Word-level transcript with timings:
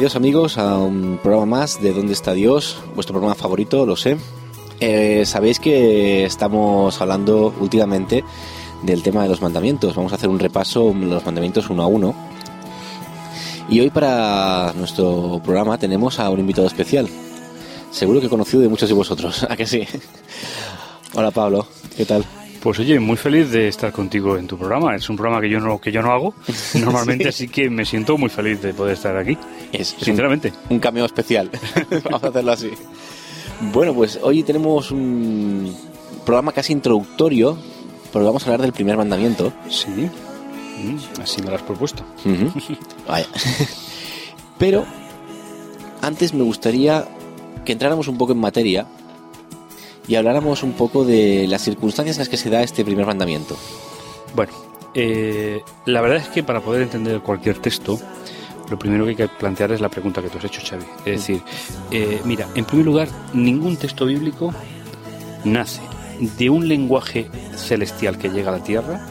Bienvenidos 0.00 0.16
amigos 0.16 0.56
a 0.56 0.78
un 0.78 1.20
programa 1.22 1.58
más 1.58 1.82
de 1.82 1.92
¿Dónde 1.92 2.14
está 2.14 2.32
Dios? 2.32 2.78
Vuestro 2.94 3.12
programa 3.12 3.34
favorito, 3.34 3.84
lo 3.84 3.96
sé. 3.96 4.16
Eh, 4.80 5.24
Sabéis 5.26 5.60
que 5.60 6.24
estamos 6.24 6.98
hablando 7.02 7.52
últimamente 7.60 8.24
del 8.82 9.02
tema 9.02 9.24
de 9.24 9.28
los 9.28 9.42
mandamientos. 9.42 9.94
Vamos 9.94 10.12
a 10.12 10.14
hacer 10.14 10.30
un 10.30 10.38
repaso 10.38 10.94
de 10.94 11.04
los 11.04 11.26
mandamientos 11.26 11.68
uno 11.68 11.82
a 11.82 11.86
uno. 11.86 12.14
Y 13.68 13.80
hoy 13.80 13.90
para 13.90 14.72
nuestro 14.74 15.38
programa 15.44 15.76
tenemos 15.76 16.18
a 16.18 16.30
un 16.30 16.40
invitado 16.40 16.66
especial. 16.66 17.06
Seguro 17.90 18.22
que 18.22 18.30
conocido 18.30 18.62
de 18.62 18.70
muchos 18.70 18.88
de 18.88 18.94
vosotros, 18.94 19.42
¿a 19.50 19.54
que 19.54 19.66
sí? 19.66 19.86
Hola 21.12 21.30
Pablo, 21.30 21.66
¿qué 21.94 22.06
tal? 22.06 22.24
Pues 22.62 22.78
oye, 22.78 23.00
muy 23.00 23.16
feliz 23.16 23.50
de 23.50 23.68
estar 23.68 23.90
contigo 23.90 24.36
en 24.36 24.46
tu 24.46 24.58
programa. 24.58 24.94
Es 24.94 25.08
un 25.08 25.16
programa 25.16 25.40
que 25.40 25.48
yo 25.48 25.60
no, 25.60 25.80
que 25.80 25.90
yo 25.90 26.02
no 26.02 26.12
hago 26.12 26.34
normalmente, 26.74 27.28
así 27.28 27.48
que 27.48 27.70
me 27.70 27.86
siento 27.86 28.18
muy 28.18 28.28
feliz 28.28 28.60
de 28.60 28.74
poder 28.74 28.94
estar 28.94 29.16
aquí. 29.16 29.36
Es 29.72 29.96
sinceramente. 29.98 30.52
Un, 30.68 30.74
un 30.74 30.78
cameo 30.80 31.06
especial. 31.06 31.50
Vamos 32.04 32.22
a 32.22 32.28
hacerlo 32.28 32.52
así. 32.52 32.70
Bueno, 33.72 33.94
pues 33.94 34.18
hoy 34.22 34.42
tenemos 34.42 34.90
un 34.90 35.74
programa 36.24 36.52
casi 36.52 36.72
introductorio, 36.72 37.58
porque 38.10 38.24
vamos 38.24 38.42
a 38.42 38.46
hablar 38.46 38.62
del 38.62 38.72
primer 38.72 38.96
mandamiento. 38.96 39.52
Sí, 39.68 39.88
mm, 39.88 41.20
así 41.20 41.42
me 41.42 41.50
lo 41.50 41.56
has 41.56 41.62
propuesto. 41.62 42.02
Vaya. 43.08 43.26
Pero 44.58 44.86
antes 46.00 46.32
me 46.32 46.42
gustaría 46.42 47.06
que 47.64 47.72
entráramos 47.72 48.08
un 48.08 48.16
poco 48.16 48.32
en 48.32 48.38
materia 48.38 48.86
y 50.10 50.16
habláramos 50.16 50.64
un 50.64 50.72
poco 50.72 51.04
de 51.04 51.46
las 51.48 51.62
circunstancias 51.62 52.16
en 52.16 52.22
las 52.22 52.28
que 52.28 52.36
se 52.36 52.50
da 52.50 52.64
este 52.64 52.84
primer 52.84 53.06
mandamiento. 53.06 53.56
Bueno, 54.34 54.52
eh, 54.92 55.62
la 55.86 56.00
verdad 56.00 56.18
es 56.18 56.26
que 56.26 56.42
para 56.42 56.60
poder 56.60 56.82
entender 56.82 57.20
cualquier 57.20 57.58
texto, 57.58 57.96
lo 58.68 58.76
primero 58.76 59.04
que 59.04 59.10
hay 59.10 59.16
que 59.16 59.28
plantear 59.28 59.70
es 59.70 59.80
la 59.80 59.88
pregunta 59.88 60.20
que 60.20 60.28
tú 60.28 60.38
has 60.38 60.44
hecho, 60.46 60.62
Xavi. 60.68 60.84
Es 61.04 61.20
decir, 61.20 61.42
eh, 61.92 62.20
mira, 62.24 62.48
en 62.56 62.64
primer 62.64 62.86
lugar, 62.86 63.08
ningún 63.34 63.76
texto 63.76 64.04
bíblico 64.06 64.52
nace 65.44 65.80
de 66.18 66.50
un 66.50 66.66
lenguaje 66.66 67.30
celestial 67.54 68.18
que 68.18 68.30
llega 68.30 68.50
a 68.50 68.58
la 68.58 68.64
tierra 68.64 69.06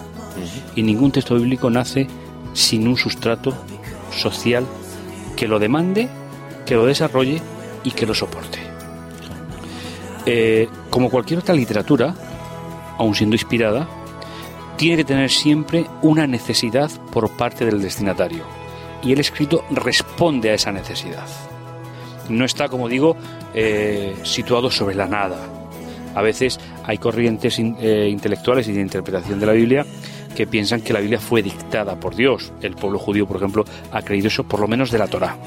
y 0.75 0.83
ningún 0.83 1.13
texto 1.13 1.35
bíblico 1.35 1.69
nace 1.69 2.07
sin 2.53 2.85
un 2.89 2.97
sustrato 2.97 3.53
social 4.11 4.65
que 5.37 5.47
lo 5.47 5.59
demande, 5.59 6.09
que 6.65 6.75
lo 6.75 6.85
desarrolle 6.85 7.41
y 7.85 7.91
que 7.91 8.05
lo 8.05 8.13
soporte. 8.13 8.68
Eh, 10.25 10.67
como 10.89 11.09
cualquier 11.09 11.39
otra 11.39 11.55
literatura, 11.55 12.13
aun 12.97 13.15
siendo 13.15 13.35
inspirada, 13.35 13.87
tiene 14.77 14.97
que 14.97 15.05
tener 15.05 15.29
siempre 15.29 15.85
una 16.01 16.27
necesidad 16.27 16.89
por 17.11 17.29
parte 17.31 17.65
del 17.65 17.81
destinatario. 17.81 18.43
Y 19.03 19.13
el 19.13 19.19
escrito 19.19 19.63
responde 19.71 20.51
a 20.51 20.53
esa 20.53 20.71
necesidad. 20.71 21.25
No 22.29 22.45
está, 22.45 22.67
como 22.69 22.87
digo, 22.87 23.15
eh, 23.53 24.15
situado 24.23 24.69
sobre 24.69 24.95
la 24.95 25.07
nada. 25.07 25.37
A 26.15 26.21
veces 26.21 26.59
hay 26.83 26.97
corrientes 26.97 27.59
in- 27.59 27.77
eh, 27.79 28.07
intelectuales 28.09 28.67
y 28.67 28.73
de 28.73 28.81
interpretación 28.81 29.39
de 29.39 29.45
la 29.45 29.53
Biblia 29.53 29.85
que 30.35 30.45
piensan 30.47 30.81
que 30.81 30.93
la 30.93 30.99
Biblia 30.99 31.19
fue 31.19 31.41
dictada 31.41 31.95
por 31.99 32.15
Dios. 32.15 32.51
El 32.61 32.75
pueblo 32.75 32.99
judío, 32.99 33.27
por 33.27 33.37
ejemplo, 33.37 33.65
ha 33.91 34.01
creído 34.01 34.27
eso 34.27 34.43
por 34.43 34.59
lo 34.59 34.67
menos 34.67 34.91
de 34.91 34.97
la 34.99 35.07
Torá. 35.07 35.37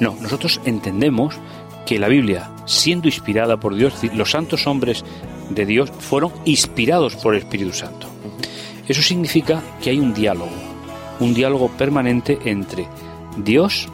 No, 0.00 0.14
nosotros 0.20 0.60
entendemos 0.64 1.38
que 1.86 1.98
la 1.98 2.08
Biblia, 2.08 2.50
siendo 2.66 3.08
inspirada 3.08 3.56
por 3.58 3.74
Dios, 3.74 3.94
los 4.12 4.32
santos 4.32 4.66
hombres 4.66 5.04
de 5.48 5.64
Dios 5.64 5.90
fueron 6.00 6.32
inspirados 6.44 7.16
por 7.16 7.34
el 7.34 7.42
Espíritu 7.42 7.72
Santo. 7.72 8.08
Eso 8.86 9.02
significa 9.02 9.62
que 9.80 9.90
hay 9.90 9.98
un 9.98 10.12
diálogo, 10.12 10.50
un 11.20 11.32
diálogo 11.32 11.68
permanente 11.68 12.38
entre 12.44 12.86
Dios 13.38 13.88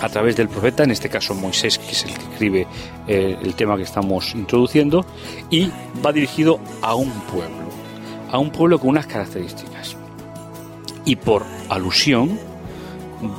a 0.00 0.08
través 0.08 0.36
del 0.36 0.48
profeta, 0.48 0.82
en 0.82 0.90
este 0.90 1.08
caso 1.08 1.34
Moisés, 1.34 1.78
que 1.78 1.92
es 1.92 2.04
el 2.04 2.14
que 2.14 2.32
escribe 2.32 2.66
eh, 3.06 3.38
el 3.40 3.54
tema 3.54 3.76
que 3.76 3.84
estamos 3.84 4.34
introduciendo, 4.34 5.06
y 5.48 5.70
va 6.04 6.12
dirigido 6.12 6.58
a 6.80 6.94
un 6.94 7.10
pueblo, 7.10 7.68
a 8.30 8.38
un 8.38 8.50
pueblo 8.50 8.80
con 8.80 8.90
unas 8.90 9.06
características. 9.06 9.96
Y 11.04 11.16
por 11.16 11.44
alusión, 11.68 12.38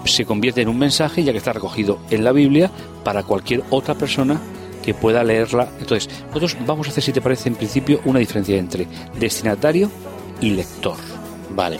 se 0.05 0.25
convierte 0.25 0.61
en 0.61 0.69
un 0.69 0.77
mensaje 0.77 1.23
ya 1.23 1.31
que 1.31 1.37
está 1.37 1.53
recogido 1.53 1.99
en 2.09 2.23
la 2.23 2.31
Biblia 2.31 2.71
para 3.03 3.23
cualquier 3.23 3.63
otra 3.69 3.95
persona 3.95 4.39
que 4.83 4.93
pueda 4.93 5.23
leerla. 5.23 5.69
Entonces, 5.79 6.09
nosotros 6.27 6.57
vamos 6.65 6.87
a 6.87 6.89
hacer, 6.91 7.03
si 7.03 7.13
te 7.13 7.21
parece, 7.21 7.49
en 7.49 7.55
principio, 7.55 8.01
una 8.05 8.19
diferencia 8.19 8.57
entre 8.57 8.87
destinatario 9.19 9.89
y 10.41 10.49
lector. 10.51 10.97
Vale, 11.55 11.79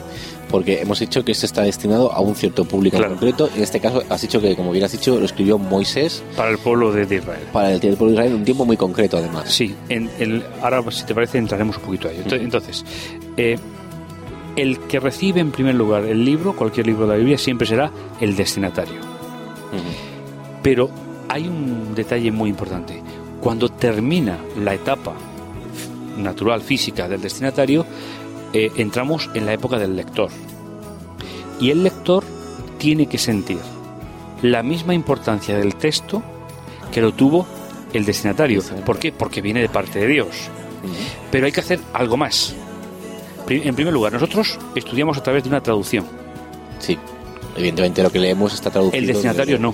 porque 0.49 0.79
hemos 0.81 0.99
dicho 0.99 1.25
que 1.25 1.31
este 1.33 1.45
está 1.47 1.63
destinado 1.63 2.13
a 2.13 2.21
un 2.21 2.35
cierto 2.35 2.63
público 2.63 2.95
Claro. 2.97 3.13
en 3.13 3.19
concreto. 3.19 3.49
En 3.55 3.63
este 3.63 3.79
caso 3.79 4.03
has 4.07 4.21
dicho 4.21 4.39
que, 4.39 4.55
como 4.55 4.71
bien 4.71 4.85
has 4.85 4.91
dicho, 4.93 5.19
lo 5.19 5.25
escribió 5.25 5.57
Moisés 5.57 6.23
Para 6.37 6.51
el 6.51 6.59
pueblo 6.59 6.91
de, 6.93 7.03
Israel. 7.03 7.41
para 7.51 7.71
el 7.73 7.79
pueblo 7.79 8.05
de 8.07 8.11
Israel 8.13 8.31
en 8.31 8.37
un 8.37 8.45
tiempo 8.45 8.63
muy 8.65 8.77
concreto, 8.77 9.17
además. 9.17 9.51
Sí, 9.51 9.75
en 9.89 10.09
el, 10.19 10.43
ahora, 10.61 10.83
si 10.91 11.03
te 11.05 11.13
parece, 11.15 11.39
entraremos 11.39 11.75
un 11.77 11.83
poquito 11.83 12.07
a 12.07 12.11
ello. 12.11 12.21
Entonces, 12.21 12.43
entonces, 12.45 12.85
eh, 13.35 13.57
el 14.55 14.79
que 14.79 14.99
recibe 14.99 15.39
en 15.39 15.51
primer 15.51 15.75
lugar 15.75 16.05
el 16.05 16.23
libro, 16.23 16.55
cualquier 16.55 16.87
libro 16.87 17.05
de 17.05 17.13
la 17.13 17.17
Biblia, 17.17 17.37
siempre 17.37 17.67
será 17.67 17.91
el 18.19 18.35
destinatario. 18.35 18.99
Pero 20.61 20.89
hay 21.29 21.47
un 21.47 21.95
detalle 21.95 22.31
muy 22.31 22.49
importante. 22.49 23.01
Cuando 23.41 23.69
termina 23.69 24.37
la 24.57 24.73
etapa 24.73 25.13
natural, 26.17 26.61
física 26.61 27.07
del 27.07 27.21
destinatario, 27.21 27.85
eh, 28.53 28.71
entramos 28.77 29.29
en 29.33 29.45
la 29.45 29.53
época 29.53 29.77
del 29.77 29.95
lector. 29.95 30.29
Y 31.59 31.71
el 31.71 31.83
lector 31.83 32.23
tiene 32.77 33.07
que 33.07 33.17
sentir 33.17 33.59
la 34.41 34.61
misma 34.61 34.93
importancia 34.93 35.57
del 35.57 35.75
texto 35.75 36.21
que 36.91 37.01
lo 37.01 37.13
tuvo 37.13 37.47
el 37.93 38.05
destinatario. 38.05 38.61
¿Por 38.85 38.99
qué? 38.99 39.11
Porque 39.11 39.41
viene 39.41 39.61
de 39.61 39.69
parte 39.69 39.99
de 39.99 40.07
Dios. 40.07 40.49
Pero 41.31 41.45
hay 41.45 41.51
que 41.51 41.61
hacer 41.61 41.79
algo 41.93 42.17
más. 42.17 42.55
En 43.49 43.75
primer 43.75 43.93
lugar, 43.93 44.13
nosotros 44.13 44.57
estudiamos 44.75 45.17
a 45.17 45.23
través 45.23 45.43
de 45.43 45.49
una 45.49 45.61
traducción. 45.61 46.05
Sí, 46.79 46.97
evidentemente 47.57 48.01
lo 48.03 48.09
que 48.11 48.19
leemos 48.19 48.53
está 48.53 48.69
traducido. 48.71 48.99
El 48.99 49.07
destinatario 49.07 49.55
de- 49.57 49.61
no. 49.61 49.73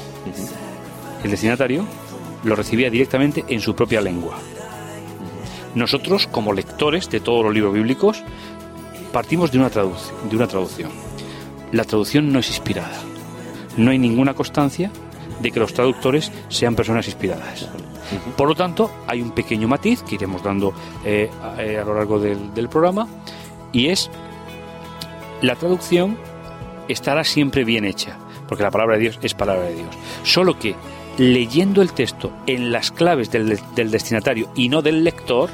El 1.24 1.31
destinatario 1.31 1.85
lo 2.44 2.56
recibía 2.56 2.90
directamente 2.90 3.44
en 3.47 3.59
su 3.62 3.75
propia 3.75 4.02
lengua. 4.02 4.35
Nosotros, 5.75 6.28
como 6.28 6.53
lectores 6.53 7.09
de 7.09 7.19
todos 7.19 7.44
los 7.44 7.53
libros 7.53 7.74
bíblicos, 7.74 8.24
partimos 9.12 9.52
de 9.52 9.59
una, 9.59 9.69
de 9.69 10.35
una 10.35 10.47
traducción. 10.47 10.90
La 11.72 11.84
traducción 11.84 12.31
no 12.34 12.40
es 12.40 12.50
inspirada. 12.50 12.97
No 13.78 13.91
hay 13.91 14.00
ninguna 14.00 14.34
constancia 14.34 14.91
de 15.41 15.52
que 15.52 15.59
los 15.59 15.74
traductores 15.74 16.31
sean 16.50 16.75
personas 16.75 17.06
inspiradas. 17.08 17.69
Por 18.35 18.47
lo 18.47 18.56
tanto, 18.56 18.90
hay 19.05 19.22
un 19.22 19.32
pequeño 19.32 19.67
matiz 19.67 20.02
que 20.02 20.16
iremos 20.16 20.41
dando 20.43 20.73
eh, 21.05 21.29
a, 21.43 21.61
eh, 21.61 21.78
a 21.78 21.85
lo 21.85 21.93
largo 21.96 22.20
del, 22.20 22.52
del 22.53 22.67
programa 22.67 23.08
y 23.71 23.87
es 23.87 24.09
la 25.41 25.55
traducción 25.55 26.17
estará 26.87 27.23
siempre 27.23 27.63
bien 27.63 27.85
hecha, 27.85 28.17
porque 28.47 28.63
la 28.63 28.71
palabra 28.71 28.95
de 28.95 29.01
Dios 29.03 29.19
es 29.21 29.33
palabra 29.33 29.63
de 29.66 29.75
Dios. 29.75 29.89
Solo 30.23 30.57
que 30.57 30.75
leyendo 31.17 31.81
el 31.81 31.91
texto 31.93 32.31
en 32.47 32.71
las 32.71 32.91
claves 32.91 33.31
del, 33.31 33.59
del 33.75 33.91
destinatario 33.91 34.49
y 34.55 34.69
no 34.69 34.81
del 34.81 35.03
lector, 35.03 35.49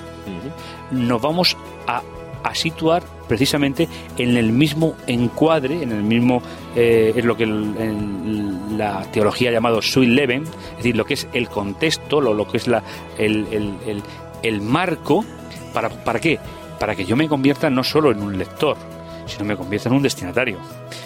nos 0.92 1.22
vamos 1.22 1.58
a, 1.88 2.02
a 2.44 2.56
situar 2.56 3.04
precisamente 3.28 3.88
en 4.18 4.38
el 4.38 4.52
mismo 4.52 4.96
encuadre, 5.08 5.82
en 5.84 5.92
el 5.92 6.04
mismo, 6.04 6.42
eh, 6.76 7.14
es 7.16 7.26
lo 7.26 7.36
que 7.36 7.44
el- 7.44 7.76
en 7.80 8.78
la 8.78 9.04
teología 9.12 9.50
ha 9.50 9.54
llamado 9.54 9.82
sui 9.82 10.06
leven, 10.08 10.44
es 10.44 10.78
decir, 10.78 10.96
lo 10.96 11.06
que 11.06 11.16
es 11.16 11.28
el 11.34 11.50
contexto, 11.50 12.22
lo, 12.22 12.34
lo 12.34 12.48
que 12.48 12.58
es 12.58 12.68
la, 12.68 12.84
el, 13.18 13.48
el- 13.52 13.74
el- 13.88 14.04
el 14.44 14.62
marco, 14.62 15.26
¿para, 15.74 15.90
¿para 15.90 16.20
qué? 16.20 16.40
Para 16.80 16.96
que 16.96 17.06
yo 17.06 17.16
me 17.16 17.28
convierta 17.28 17.70
no 17.70 17.84
solo 17.84 18.12
en 18.12 18.22
un 18.22 18.38
lector, 18.38 18.78
sino 19.26 19.46
me 19.46 19.58
convierta 19.58 19.90
en 19.90 19.96
un 19.96 20.04
destinatario, 20.04 20.60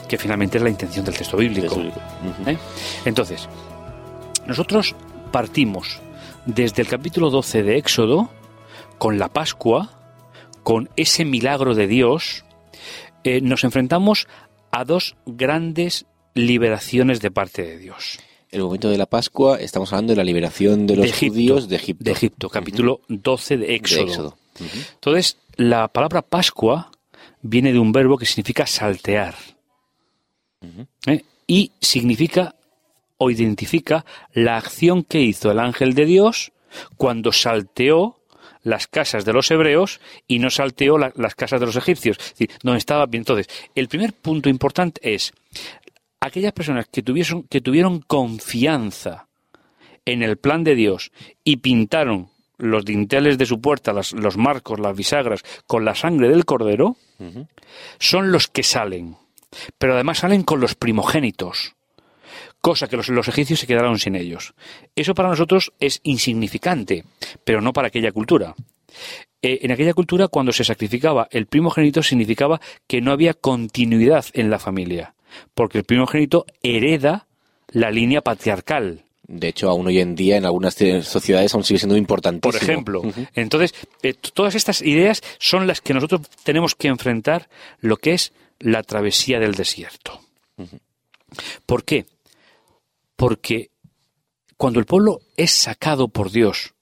que 0.07 0.17
finalmente 0.17 0.57
es 0.57 0.63
la 0.63 0.69
intención 0.69 1.05
del 1.05 1.15
texto 1.15 1.37
bíblico. 1.37 1.75
¿eh? 2.45 2.57
Entonces, 3.05 3.47
nosotros 4.45 4.95
partimos 5.31 6.01
desde 6.45 6.81
el 6.81 6.87
capítulo 6.87 7.29
12 7.29 7.63
de 7.63 7.77
Éxodo 7.77 8.29
con 8.97 9.17
la 9.19 9.29
Pascua, 9.29 9.91
con 10.63 10.89
ese 10.95 11.25
milagro 11.25 11.75
de 11.75 11.87
Dios, 11.87 12.43
eh, 13.23 13.41
nos 13.41 13.63
enfrentamos 13.63 14.27
a 14.71 14.85
dos 14.85 15.15
grandes 15.25 16.05
liberaciones 16.33 17.21
de 17.21 17.31
parte 17.31 17.63
de 17.63 17.77
Dios. 17.77 18.19
El 18.51 18.63
momento 18.63 18.89
de 18.89 18.97
la 18.97 19.05
Pascua, 19.05 19.57
estamos 19.59 19.91
hablando 19.93 20.13
de 20.13 20.17
la 20.17 20.23
liberación 20.23 20.87
de 20.87 20.95
los 20.95 21.03
De 21.03 21.09
Egipto, 21.11 21.33
judíos 21.33 21.69
de 21.69 21.75
Egipto. 21.75 22.03
De 22.03 22.11
Egipto, 22.11 22.49
capítulo 22.49 23.01
12 23.07 23.57
de 23.57 23.67
De 23.67 23.75
Éxodo. 23.75 24.03
Éxodo. 24.07 24.37
Entonces, 24.95 25.37
la 25.55 25.87
palabra 25.89 26.21
Pascua 26.23 26.91
viene 27.41 27.71
de 27.71 27.79
un 27.79 27.91
verbo 27.91 28.17
que 28.17 28.25
significa 28.25 28.65
saltear. 28.65 29.35
¿Eh? 31.05 31.23
Y 31.47 31.71
significa 31.79 32.55
o 33.17 33.29
identifica 33.29 34.05
la 34.33 34.57
acción 34.57 35.03
que 35.03 35.21
hizo 35.21 35.51
el 35.51 35.59
ángel 35.59 35.93
de 35.93 36.05
Dios 36.05 36.51
cuando 36.97 37.31
salteó 37.31 38.19
las 38.63 38.87
casas 38.87 39.25
de 39.25 39.33
los 39.33 39.49
hebreos 39.51 39.99
y 40.27 40.39
no 40.39 40.49
salteó 40.49 40.97
la- 40.97 41.13
las 41.15 41.35
casas 41.35 41.59
de 41.59 41.65
los 41.67 41.75
egipcios. 41.75 42.17
Es 42.19 42.29
decir, 42.31 42.49
donde 42.63 42.79
estaba 42.79 43.05
bien. 43.05 43.21
Entonces, 43.21 43.47
el 43.75 43.87
primer 43.87 44.13
punto 44.13 44.49
importante 44.49 44.99
es 45.13 45.33
aquellas 46.21 46.53
personas 46.53 46.87
que 46.91 47.01
tuvieron, 47.03 47.43
que 47.43 47.61
tuvieron 47.61 47.99
confianza 48.01 49.27
en 50.05 50.23
el 50.23 50.37
plan 50.37 50.63
de 50.63 50.75
Dios 50.75 51.11
y 51.43 51.57
pintaron 51.57 52.29
los 52.57 52.83
dinteles 52.83 53.37
de 53.37 53.45
su 53.45 53.61
puerta, 53.61 53.93
las- 53.93 54.11
los 54.13 54.35
marcos, 54.37 54.79
las 54.79 54.95
bisagras, 54.97 55.43
con 55.65 55.85
la 55.85 55.95
sangre 55.95 56.29
del 56.29 56.45
cordero, 56.45 56.97
son 57.99 58.31
los 58.31 58.47
que 58.47 58.63
salen. 58.63 59.15
Pero 59.77 59.93
además 59.93 60.19
salen 60.19 60.43
con 60.43 60.59
los 60.59 60.75
primogénitos, 60.75 61.75
cosa 62.61 62.87
que 62.87 62.97
los, 62.97 63.09
los 63.09 63.27
egipcios 63.27 63.59
se 63.59 63.67
quedaron 63.67 63.97
sin 63.99 64.15
ellos. 64.15 64.53
Eso 64.95 65.13
para 65.15 65.29
nosotros 65.29 65.71
es 65.79 65.99
insignificante, 66.03 67.05
pero 67.43 67.61
no 67.61 67.71
para 67.73 67.87
aquella 67.87 68.11
cultura. 68.11 68.55
Eh, 69.41 69.59
en 69.61 69.71
aquella 69.71 69.93
cultura, 69.93 70.27
cuando 70.27 70.51
se 70.51 70.63
sacrificaba 70.65 71.27
el 71.31 71.45
primogénito, 71.45 72.03
significaba 72.03 72.59
que 72.87 72.99
no 73.01 73.11
había 73.11 73.33
continuidad 73.33 74.25
en 74.33 74.49
la 74.49 74.59
familia, 74.59 75.13
porque 75.53 75.79
el 75.79 75.83
primogénito 75.83 76.45
hereda 76.63 77.27
la 77.71 77.91
línea 77.91 78.21
patriarcal. 78.21 79.03
De 79.27 79.47
hecho, 79.47 79.69
aún 79.69 79.85
hoy 79.87 79.99
en 79.99 80.15
día 80.15 80.37
en 80.37 80.45
algunas 80.45 80.75
sociedades 81.03 81.53
aún 81.53 81.63
sigue 81.63 81.79
siendo 81.79 81.95
importantísimo. 81.95 82.51
Por 82.51 82.55
ejemplo. 82.61 83.01
Entonces, 83.35 83.73
eh, 84.01 84.15
todas 84.33 84.55
estas 84.55 84.81
ideas 84.81 85.21
son 85.37 85.67
las 85.67 85.81
que 85.81 85.93
nosotros 85.93 86.21
tenemos 86.43 86.73
que 86.73 86.87
enfrentar 86.87 87.47
lo 87.79 87.97
que 87.97 88.13
es 88.13 88.33
la 88.59 88.81
travesía 88.83 89.39
del 89.39 89.53
desierto. 89.53 90.19
¿Por 91.65 91.83
qué? 91.83 92.05
Porque 93.15 93.69
cuando 94.57 94.79
el 94.79 94.85
pueblo 94.85 95.21
es 95.37 95.51
sacado 95.51 96.07
por 96.07 96.31
Dios 96.31 96.73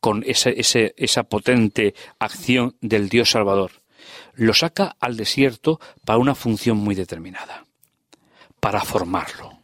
con 0.00 0.24
esa 0.26 1.22
potente 1.24 1.94
acción 2.18 2.76
del 2.80 3.08
Dios 3.08 3.30
Salvador, 3.30 3.72
lo 4.36 4.54
saca 4.54 4.96
al 5.00 5.16
desierto 5.16 5.80
para 6.04 6.18
una 6.18 6.34
función 6.34 6.76
muy 6.78 6.94
determinada, 6.94 7.64
para 8.60 8.82
formarlo. 8.82 9.58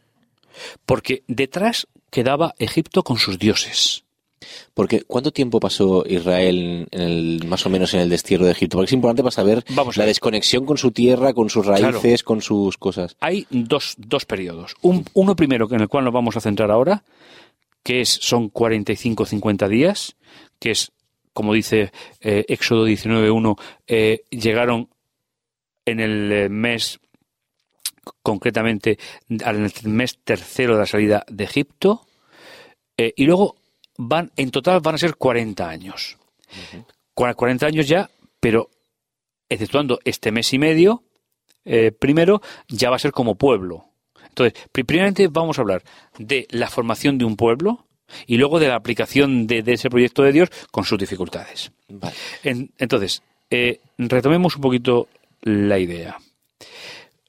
Porque 0.85 1.23
detrás 1.27 1.87
quedaba 2.09 2.53
Egipto 2.59 3.03
con 3.03 3.17
sus 3.17 3.39
dioses. 3.39 4.03
Porque 4.73 5.03
¿cuánto 5.03 5.31
tiempo 5.31 5.59
pasó 5.59 6.03
Israel 6.05 6.87
en 6.91 7.01
el, 7.01 7.43
más 7.47 7.65
o 7.65 7.69
menos 7.69 7.93
en 7.93 8.01
el 8.01 8.09
destierro 8.09 8.45
de 8.45 8.51
Egipto? 8.51 8.77
Porque 8.77 8.89
es 8.89 8.93
importante 8.93 9.23
para 9.23 9.31
saber 9.31 9.63
Vamos 9.69 9.95
la 9.95 10.05
desconexión 10.05 10.65
con 10.65 10.77
su 10.77 10.91
tierra, 10.91 11.33
con 11.33 11.49
sus 11.49 11.65
Claro. 11.65 11.91
raíces, 11.93 12.23
con 12.23 12.41
sus 12.41 12.77
cosas. 12.77 13.15
Hay 13.21 13.47
dos, 13.49 13.95
dos 13.97 14.25
periodos. 14.25 14.75
Un- 14.81 15.05
uno 15.13 15.35
primero 15.35 15.67
en 15.71 15.79
el 15.81 15.87
cual 15.87 16.03
nos 16.03 16.13
vamos 16.13 16.35
a 16.35 16.41
centrar 16.41 16.71
ahora, 16.71 17.03
que 17.83 18.01
es, 18.01 18.09
son 18.09 18.49
45-50 18.51 19.67
días, 19.69 20.15
que 20.59 20.71
es, 20.71 20.91
como 21.33 21.53
dice 21.53 21.91
eh, 22.21 22.45
Éxodo 22.47 22.87
19.1, 22.87 23.59
eh, 23.87 24.23
llegaron 24.29 24.89
en 25.85 25.99
el 25.99 26.31
eh, 26.31 26.49
mes, 26.49 26.99
concretamente 28.21 28.97
al 29.43 29.71
mes 29.85 30.17
tercero 30.23 30.73
de 30.73 30.79
la 30.79 30.85
salida 30.85 31.25
de 31.27 31.43
Egipto, 31.43 32.05
eh, 32.97 33.13
y 33.15 33.25
luego 33.25 33.55
van, 33.97 34.31
en 34.35 34.51
total 34.51 34.79
van 34.81 34.95
a 34.95 34.99
ser 34.99 35.15
40 35.15 35.67
años. 35.67 36.17
Cua- 37.15 37.35
40 37.35 37.65
años 37.65 37.87
ya, 37.87 38.09
pero 38.39 38.69
exceptuando 39.49 39.99
este 40.03 40.31
mes 40.31 40.53
y 40.53 40.59
medio, 40.59 41.03
primero 41.99 42.41
ya 42.67 42.89
va 42.89 42.97
a 42.97 42.99
ser 42.99 43.11
como 43.11 43.35
pueblo. 43.35 43.85
Entonces, 44.27 44.53
pri- 44.71 44.83
primeramente 44.83 45.27
vamos 45.29 45.57
a 45.57 45.61
hablar 45.61 45.83
de 46.17 46.47
la 46.51 46.69
formación 46.69 47.17
de 47.17 47.25
un 47.25 47.35
pueblo 47.37 47.85
y 48.27 48.37
luego 48.37 48.59
de 48.59 48.67
la 48.67 48.75
aplicación 48.75 49.47
de, 49.47 49.63
de 49.63 49.73
ese 49.73 49.89
proyecto 49.89 50.23
de 50.23 50.31
Dios 50.31 50.49
con 50.71 50.83
sus 50.85 50.99
dificultades. 50.99 51.71
Vale. 51.89 52.15
En- 52.43 52.71
entonces, 52.77 53.23
eh, 53.49 53.79
retomemos 53.97 54.55
un 54.55 54.61
poquito 54.61 55.07
la 55.41 55.77
idea. 55.79 56.17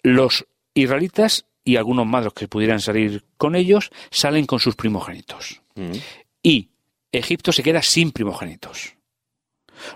Los 0.02 0.46
israelitas 0.74 1.46
y 1.64 1.76
algunos 1.76 2.06
más 2.06 2.24
los 2.24 2.34
que 2.34 2.48
pudieran 2.48 2.80
salir 2.80 3.24
con 3.36 3.54
ellos 3.56 3.90
salen 4.10 4.46
con 4.46 4.60
sus 4.60 4.76
primogénitos 4.76 5.60
Mm. 5.76 5.92
y 6.42 6.68
Egipto 7.10 7.52
se 7.52 7.62
queda 7.62 7.80
sin 7.82 8.10
primogénitos. 8.12 8.94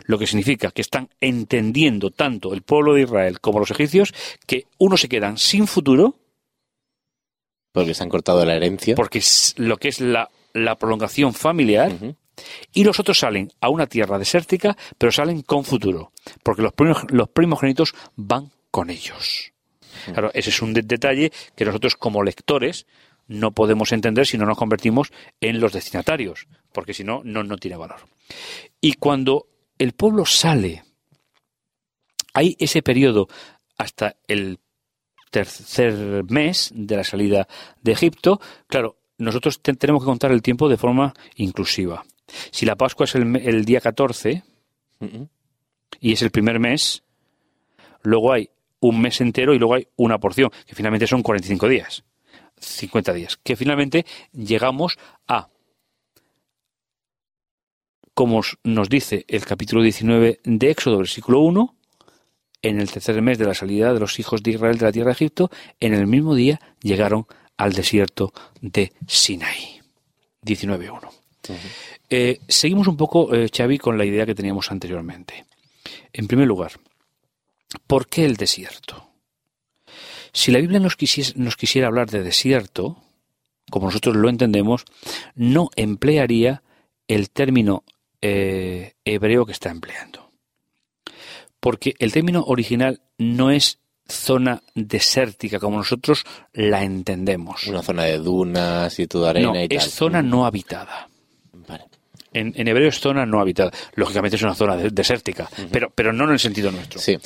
Lo 0.05 0.19
que 0.19 0.27
significa 0.27 0.71
que 0.73 0.83
están 0.83 1.09
entendiendo 1.21 2.11
tanto 2.11 2.53
el 2.55 2.63
pueblo 2.63 2.95
de 2.95 3.03
Israel 3.03 3.41
como 3.41 3.59
los 3.61 3.71
egipcios 3.71 4.13
que 4.47 4.67
unos 4.79 5.01
se 5.01 5.09
quedan 5.09 5.37
sin 5.39 5.67
futuro, 5.67 6.17
Porque 7.73 7.95
se 7.95 8.03
han 8.03 8.09
cortado 8.09 8.45
la 8.45 8.57
herencia. 8.57 8.95
porque 8.97 9.19
es 9.19 9.55
lo 9.57 9.77
que 9.77 9.89
es 9.89 10.01
la, 10.01 10.29
la 10.53 10.77
prolongación 10.77 11.35
familiar, 11.35 11.93
y 12.73 12.85
los 12.85 13.01
otros 13.01 13.19
salen 13.19 13.51
a 13.61 13.69
una 13.69 13.87
tierra 13.87 14.19
desértica, 14.19 14.77
pero 14.97 15.11
salen 15.13 15.43
con 15.43 15.65
futuro, 15.65 16.13
porque 16.43 16.63
los, 16.63 16.73
primog- 16.73 17.11
los 17.11 17.29
primogénitos 17.29 17.95
van 18.17 18.51
con 18.71 18.91
ellos. 18.91 19.53
Claro, 20.13 20.31
ese 20.35 20.51
es 20.51 20.63
un 20.63 20.73
de- 20.73 20.83
detalle 20.83 21.33
que 21.57 21.65
nosotros 21.65 21.97
como 21.97 22.23
lectores 22.23 22.87
no 23.27 23.51
podemos 23.53 23.91
entender 23.93 24.27
si 24.27 24.39
no 24.39 24.47
nos 24.47 24.57
convertimos 24.57 25.11
en 25.41 25.61
los 25.61 25.73
destinatarios, 25.73 26.47
porque 26.73 26.95
si 26.95 27.03
no, 27.05 27.23
no, 27.25 27.43
no 27.43 27.57
tiene 27.57 27.77
valor. 27.77 28.01
Y 28.81 28.93
cuando 28.95 29.49
el 29.79 29.93
pueblo 29.93 30.25
sale, 30.25 30.85
hay 32.35 32.57
ese 32.59 32.83
periodo 32.83 33.29
hasta 33.77 34.17
el 34.29 34.61
tercer 35.31 36.25
mes 36.31 36.71
de 36.75 36.97
la 36.97 37.05
salida 37.05 37.49
de 37.83 37.93
Egipto, 37.93 38.41
claro, 38.67 38.97
nosotros 39.19 39.61
te- 39.61 39.75
tenemos 39.75 40.03
que 40.03 40.07
contar 40.07 40.33
el 40.33 40.43
tiempo 40.43 40.69
de 40.69 40.77
forma 40.77 41.13
inclusiva. 41.37 42.05
Si 42.51 42.65
la 42.67 42.77
Pascua 42.77 43.05
es 43.05 43.15
el, 43.15 43.65
día 43.65 43.81
14 43.81 44.43
Ujú. 45.01 45.29
y 46.01 46.13
es 46.13 46.23
el 46.23 46.31
primer 46.31 46.59
mes, 46.61 47.03
luego 48.03 48.33
hay 48.33 48.51
un 48.81 49.01
mes 49.01 49.21
entero 49.21 49.55
y 49.55 49.59
luego 49.59 49.75
hay 49.75 49.89
una 49.97 50.19
porción, 50.19 50.51
que 50.67 50.75
finalmente 50.75 51.07
son 51.07 51.23
45 51.23 51.69
días, 51.69 52.05
50 52.59 53.13
días, 53.13 53.37
que 53.43 53.57
finalmente 53.57 54.05
llegamos 54.33 54.99
a, 55.27 55.49
como 58.15 58.39
os- 58.39 58.59
nos 58.65 58.89
dice 58.89 59.25
el 59.29 59.45
capítulo 59.45 59.83
19 59.83 60.41
de 60.45 60.71
Éxodo, 60.71 60.99
versículo 60.99 61.41
1, 61.41 61.75
en 62.63 62.81
el 62.81 62.91
tercer 62.91 63.21
mes 63.23 63.39
de 63.39 63.47
la 63.47 63.55
salida 63.55 63.93
de 63.95 64.01
los 64.01 64.19
hijos 64.19 64.43
de 64.43 64.51
Israel 64.53 64.79
de 64.79 64.85
la 64.87 64.93
tierra 64.93 65.09
de 65.11 65.13
Egipto, 65.13 65.51
en 65.81 65.95
el 65.95 66.07
mismo 66.07 66.35
día 66.35 66.61
llegaron 66.83 67.27
al 67.59 67.73
desierto 67.75 68.33
de 68.61 68.93
Sinaí. 69.07 69.81
19.1. 70.43 71.11
Eh, 72.09 72.41
seguimos 72.49 72.89
un 72.89 72.97
poco, 72.97 73.35
eh, 73.35 73.49
Xavi, 73.55 73.79
con 73.79 73.99
la 73.99 74.05
idea 74.05 74.25
que 74.25 74.35
teníamos 74.35 74.71
anteriormente. 74.71 75.45
En 76.13 76.27
primer 76.27 76.47
lugar, 76.47 76.73
¿por 77.87 78.09
qué 78.09 78.25
el 78.25 78.37
desierto? 78.37 79.09
Si 80.33 80.53
la 80.53 80.61
Biblia 80.61 80.81
nos, 80.81 80.97
nos 81.37 81.57
quisiera 81.57 81.89
hablar 81.89 82.11
de 82.11 82.23
desierto, 82.23 83.03
como 83.71 83.87
nosotros 83.87 84.17
lo 84.17 84.29
entendemos, 84.29 84.85
no 85.35 85.71
emplearía 85.77 86.63
el 87.09 87.31
término 87.31 87.85
eh, 88.21 88.95
hebreo 89.05 89.47
que 89.47 89.53
está 89.53 89.71
empleando. 89.71 90.31
Porque 91.61 91.95
el 91.99 92.13
término 92.13 92.45
original 92.45 93.03
no 93.17 93.51
es 93.51 93.79
zona 94.11 94.63
desértica 94.75 95.59
como 95.59 95.77
nosotros 95.79 96.25
la 96.53 96.83
entendemos. 96.83 97.67
Una 97.67 97.83
zona 97.83 98.05
de 98.05 98.19
dunas 98.19 98.99
y 98.99 99.07
toda 99.07 99.31
arena 99.31 99.53
no, 99.53 99.63
y 99.63 99.69
tal. 99.69 99.79
es 99.79 99.91
zona 99.93 100.23
no 100.23 100.47
habitada. 100.47 101.09
Vale. 101.53 101.85
En, 102.33 102.53
en 102.57 102.69
hebreo 102.69 102.89
es 102.89 103.01
zona 103.01 103.27
no 103.27 103.41
habitada. 103.41 103.71
Lógicamente 103.95 104.37
es 104.37 104.43
una 104.43 104.55
zona 104.55 104.77
de- 104.77 104.91
desértica, 104.91 105.49
pero, 105.71 105.91
pero 105.91 106.13
no 106.13 106.25
en 106.25 106.31
el 106.31 106.39
sentido 106.39 106.71
nuestro. 106.71 107.01
Sí. 107.01 107.19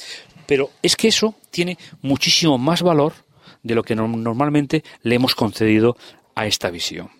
Pero 0.47 0.71
es 0.83 0.97
que 0.97 1.09
eso 1.09 1.35
tiene 1.51 1.79
muchísimo 2.03 2.59
más 2.59 2.83
valor 2.83 3.13
de 3.63 3.75
lo 3.75 3.83
que 3.85 3.95
no- 3.95 4.09
normalmente 4.09 4.83
le 5.03 5.15
hemos 5.15 5.35
concedido 5.35 5.97
a 6.35 6.47
esta 6.47 6.71
visión. 6.71 7.11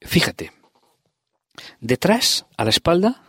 Fíjate, 0.00 0.52
detrás, 1.80 2.46
a 2.56 2.64
la 2.64 2.70
espalda, 2.70 3.22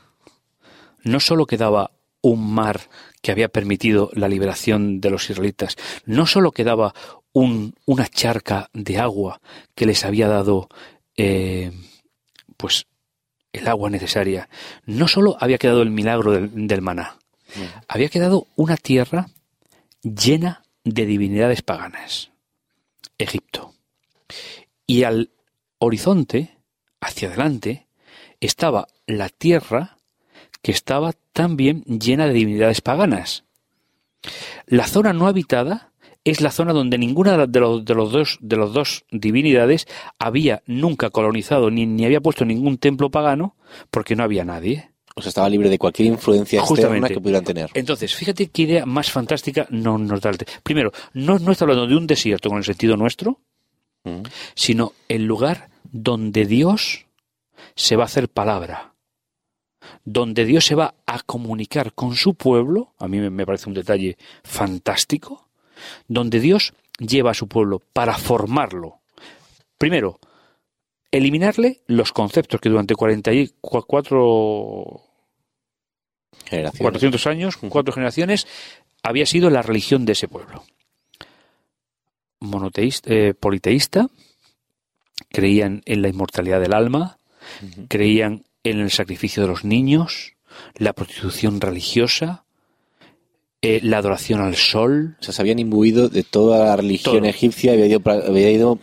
no 1.04 1.20
solo 1.20 1.46
quedaba 1.46 1.92
un 2.22 2.54
mar 2.54 2.82
que 3.22 3.32
había 3.32 3.50
permitido 3.50 4.10
la 4.14 4.28
liberación 4.28 5.00
de 5.02 5.10
los 5.12 5.30
israelitas, 5.30 5.76
no 6.06 6.26
solo 6.26 6.52
quedaba 6.52 6.94
un- 7.34 7.76
una 7.86 8.08
charca 8.08 8.70
de 8.74 8.98
agua 9.00 9.42
que 9.76 9.86
les 9.86 10.04
había 10.06 10.28
dado 10.28 10.68
eh, 11.18 11.72
pues 12.58 12.88
el 13.54 13.68
agua 13.68 13.90
necesaria, 13.90 14.50
no 14.86 15.08
solo 15.08 15.36
había 15.40 15.58
quedado 15.58 15.82
el 15.82 15.92
milagro 15.92 16.32
del, 16.32 16.68
del 16.68 16.82
maná, 16.82 17.18
había 17.88 18.08
quedado 18.10 18.48
una 18.56 18.78
tierra 18.78 19.28
llena 20.04 20.64
de 20.84 21.06
divinidades 21.06 21.62
paganas, 21.62 22.32
Egipto. 23.18 23.74
Y 24.88 25.04
al 25.04 25.32
horizonte, 25.80 26.58
hacia 27.02 27.28
adelante, 27.28 27.88
estaba 28.40 28.88
la 29.06 29.30
tierra 29.30 29.98
que 30.62 30.72
estaba 30.72 31.14
también 31.34 31.84
llena 31.84 32.28
de 32.28 32.34
divinidades 32.34 32.82
paganas. 32.82 33.44
La 34.68 34.88
zona 34.88 35.14
no 35.14 35.28
habitada 35.28 35.92
es 36.24 36.42
la 36.42 36.52
zona 36.52 36.74
donde 36.74 36.98
ninguna 37.00 37.48
de 37.48 37.60
los, 37.60 37.84
de 37.84 37.96
los 37.96 38.12
dos 38.12 38.38
de 38.42 38.56
los 38.56 38.74
dos 38.74 39.06
divinidades 39.10 39.88
había 40.20 40.62
nunca 40.68 41.10
colonizado 41.10 41.72
ni, 41.72 41.88
ni 41.88 42.06
había 42.06 42.22
puesto 42.22 42.46
ningún 42.46 42.78
templo 42.78 43.10
pagano 43.10 43.56
porque 43.90 44.16
no 44.16 44.24
había 44.24 44.46
nadie. 44.46 44.92
O 45.16 45.22
sea, 45.22 45.30
estaba 45.30 45.50
libre 45.50 45.70
de 45.70 45.78
cualquier 45.80 46.08
influencia 46.08 46.60
externa 46.60 46.84
Justamente. 46.84 47.14
que 47.16 47.20
pudieran 47.20 47.44
tener. 47.44 47.70
Entonces, 47.74 48.16
fíjate 48.16 48.48
qué 48.48 48.62
idea 48.62 48.86
más 48.86 49.12
fantástica 49.12 49.68
no 49.72 49.98
nos 49.98 50.22
da 50.22 50.30
el 50.30 50.38
te- 50.38 50.46
Primero, 50.64 50.92
no, 51.14 51.38
no 51.40 51.52
está 51.52 51.66
hablando 51.66 51.86
de 51.88 51.96
un 51.98 52.08
desierto 52.08 52.48
con 52.50 52.60
el 52.60 52.64
sentido 52.64 52.96
nuestro, 52.98 53.40
Mm. 54.04 54.22
sino 54.56 54.94
el 55.10 55.26
lugar 55.26 55.70
donde 55.84 56.46
Dios 56.48 57.06
se 57.76 57.96
va 57.96 58.04
a 58.04 58.06
hacer 58.06 58.30
palabra, 58.30 58.91
donde 60.06 60.46
Dios 60.46 60.66
se 60.66 60.76
va 60.76 60.96
a 61.06 61.20
comunicar 61.22 61.94
con 61.94 62.16
su 62.16 62.34
pueblo, 62.36 62.94
a 62.98 63.08
mí 63.08 63.20
me- 63.20 63.46
parece 63.46 63.70
un 63.70 63.76
detalle 63.76 64.18
fantástico, 64.44 65.48
donde 66.08 66.40
Dios 66.40 66.74
lleva 67.00 67.32
a 67.32 67.36
su 67.36 67.48
pueblo 67.48 67.82
para 67.94 68.18
formarlo. 68.18 69.00
Primero, 69.78 70.20
eliminarle 71.12 71.82
los 71.88 72.14
conceptos 72.14 72.62
que 72.62 72.70
durante 72.70 72.96
44 72.96 75.02
Generaciones. 76.46 76.82
400 76.82 77.28
años, 77.28 77.58
cuatro 77.58 77.94
generaciones, 77.94 78.48
había 79.04 79.26
sido 79.26 79.50
la 79.50 79.62
religión 79.62 80.06
de 80.06 80.14
ese 80.14 80.28
pueblo. 80.28 80.64
Monoteísta, 82.40 83.14
eh, 83.14 83.34
politeísta, 83.34 84.08
creían 85.30 85.82
en 85.86 86.02
la 86.02 86.10
inmortalidad 86.10 86.60
del 86.60 86.74
alma, 86.74 87.18
creían 87.88 88.44
en 88.64 88.80
el 88.80 88.92
sacrificio 88.92 89.42
de 89.44 89.50
los 89.50 89.64
niños, 89.64 90.34
la 90.78 90.94
prostitución 90.94 91.62
religiosa, 91.62 92.46
eh, 93.62 93.80
la 93.84 93.98
adoración 94.00 94.42
al 94.42 94.56
sol. 94.56 95.18
O 95.20 95.24
sea, 95.24 95.34
se 95.34 95.42
habían 95.42 95.60
imbuido 95.60 96.10
de 96.10 96.24
toda 96.24 96.66
la 96.66 96.76
religión 96.76 97.20
Todo. 97.20 97.26
egipcia, 97.30 97.74
había 97.74 97.86
ido, 97.88 98.00
pra- 98.00 98.26
había 98.28 98.50
ido, 98.52 98.80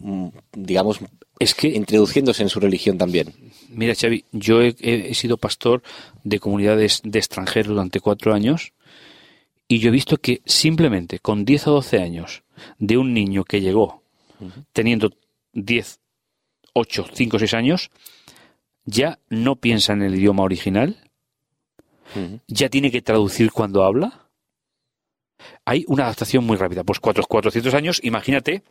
mm, 0.00 0.28
digamos, 0.52 1.00
Es 1.40 1.54
que, 1.54 1.68
introduciéndose 1.68 2.42
en 2.42 2.48
su 2.48 2.60
religión 2.60 2.96
también. 2.98 3.34
mira, 3.68 3.94
Xavi, 3.94 4.24
yo 4.32 4.62
he, 4.62 4.74
he- 4.80 5.08
he 5.10 5.14
sido 5.14 5.36
pastor 5.36 5.82
de 6.22 6.38
comunidades 6.38 7.00
de 7.04 7.18
extranjeros 7.18 7.68
durante 7.68 8.00
cuatro 8.00 8.32
años 8.34 8.72
y 9.66 9.78
yo 9.80 9.88
he 9.88 9.92
visto 9.92 10.16
que 10.18 10.42
simplemente 10.44 11.18
con 11.18 11.44
10 11.44 11.66
o 11.66 11.72
12 11.72 11.98
años 12.00 12.44
de 12.78 12.96
un 12.98 13.12
niño 13.14 13.44
que 13.44 13.60
llegó 13.60 14.02
teniendo 14.72 15.10
10, 15.52 15.98
8, 16.72 17.06
5, 17.12 17.38
6 17.38 17.54
años, 17.54 17.90
ya 18.84 19.18
no 19.28 19.56
piensa 19.56 19.92
en 19.92 20.02
el 20.02 20.14
idioma 20.14 20.42
original, 20.42 20.96
ya 22.46 22.68
tiene 22.68 22.90
que 22.90 23.02
traducir 23.02 23.50
cuando 23.50 23.82
habla. 23.84 24.28
Hay 25.64 25.84
una 25.88 26.04
adaptación 26.04 26.44
muy 26.44 26.56
rápida. 26.56 26.84
Pues 26.84 27.00
cuatro, 27.00 27.24
400 27.26 27.74
años, 27.74 28.00
imagínate. 28.04 28.62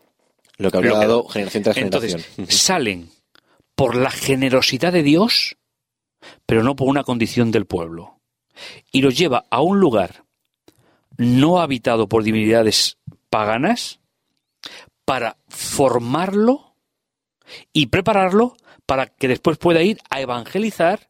Lo 0.58 0.72
que 0.72 0.78
habría 0.78 1.06
Lo 1.06 1.26
que- 1.28 1.34
generación 1.34 1.64
tras 1.64 1.78
Entonces, 1.78 2.12
generación. 2.12 2.44
Ujú. 2.46 2.52
salen 2.56 3.10
por 3.76 3.96
la 3.96 4.12
generosidad 4.12 4.94
de 4.94 5.04
Dios, 5.04 5.58
pero 6.46 6.64
no 6.64 6.76
por 6.76 6.88
una 6.88 7.04
condición 7.04 7.52
del 7.52 7.66
pueblo. 7.66 8.20
Y 8.92 9.02
los 9.02 9.18
lleva 9.18 9.46
a 9.50 9.62
un 9.62 9.80
lugar 9.80 10.24
no 11.18 11.60
habitado 11.60 12.08
por 12.08 12.24
divinidades 12.24 12.98
paganas 13.30 14.00
para 15.06 15.38
formarlo 15.50 16.73
y 17.72 17.88
prepararlo 17.88 18.56
para 18.86 19.08
que 19.08 19.28
después 19.28 19.58
pueda 19.58 19.82
ir 19.82 20.00
a 20.10 20.22
evangelizar 20.22 21.10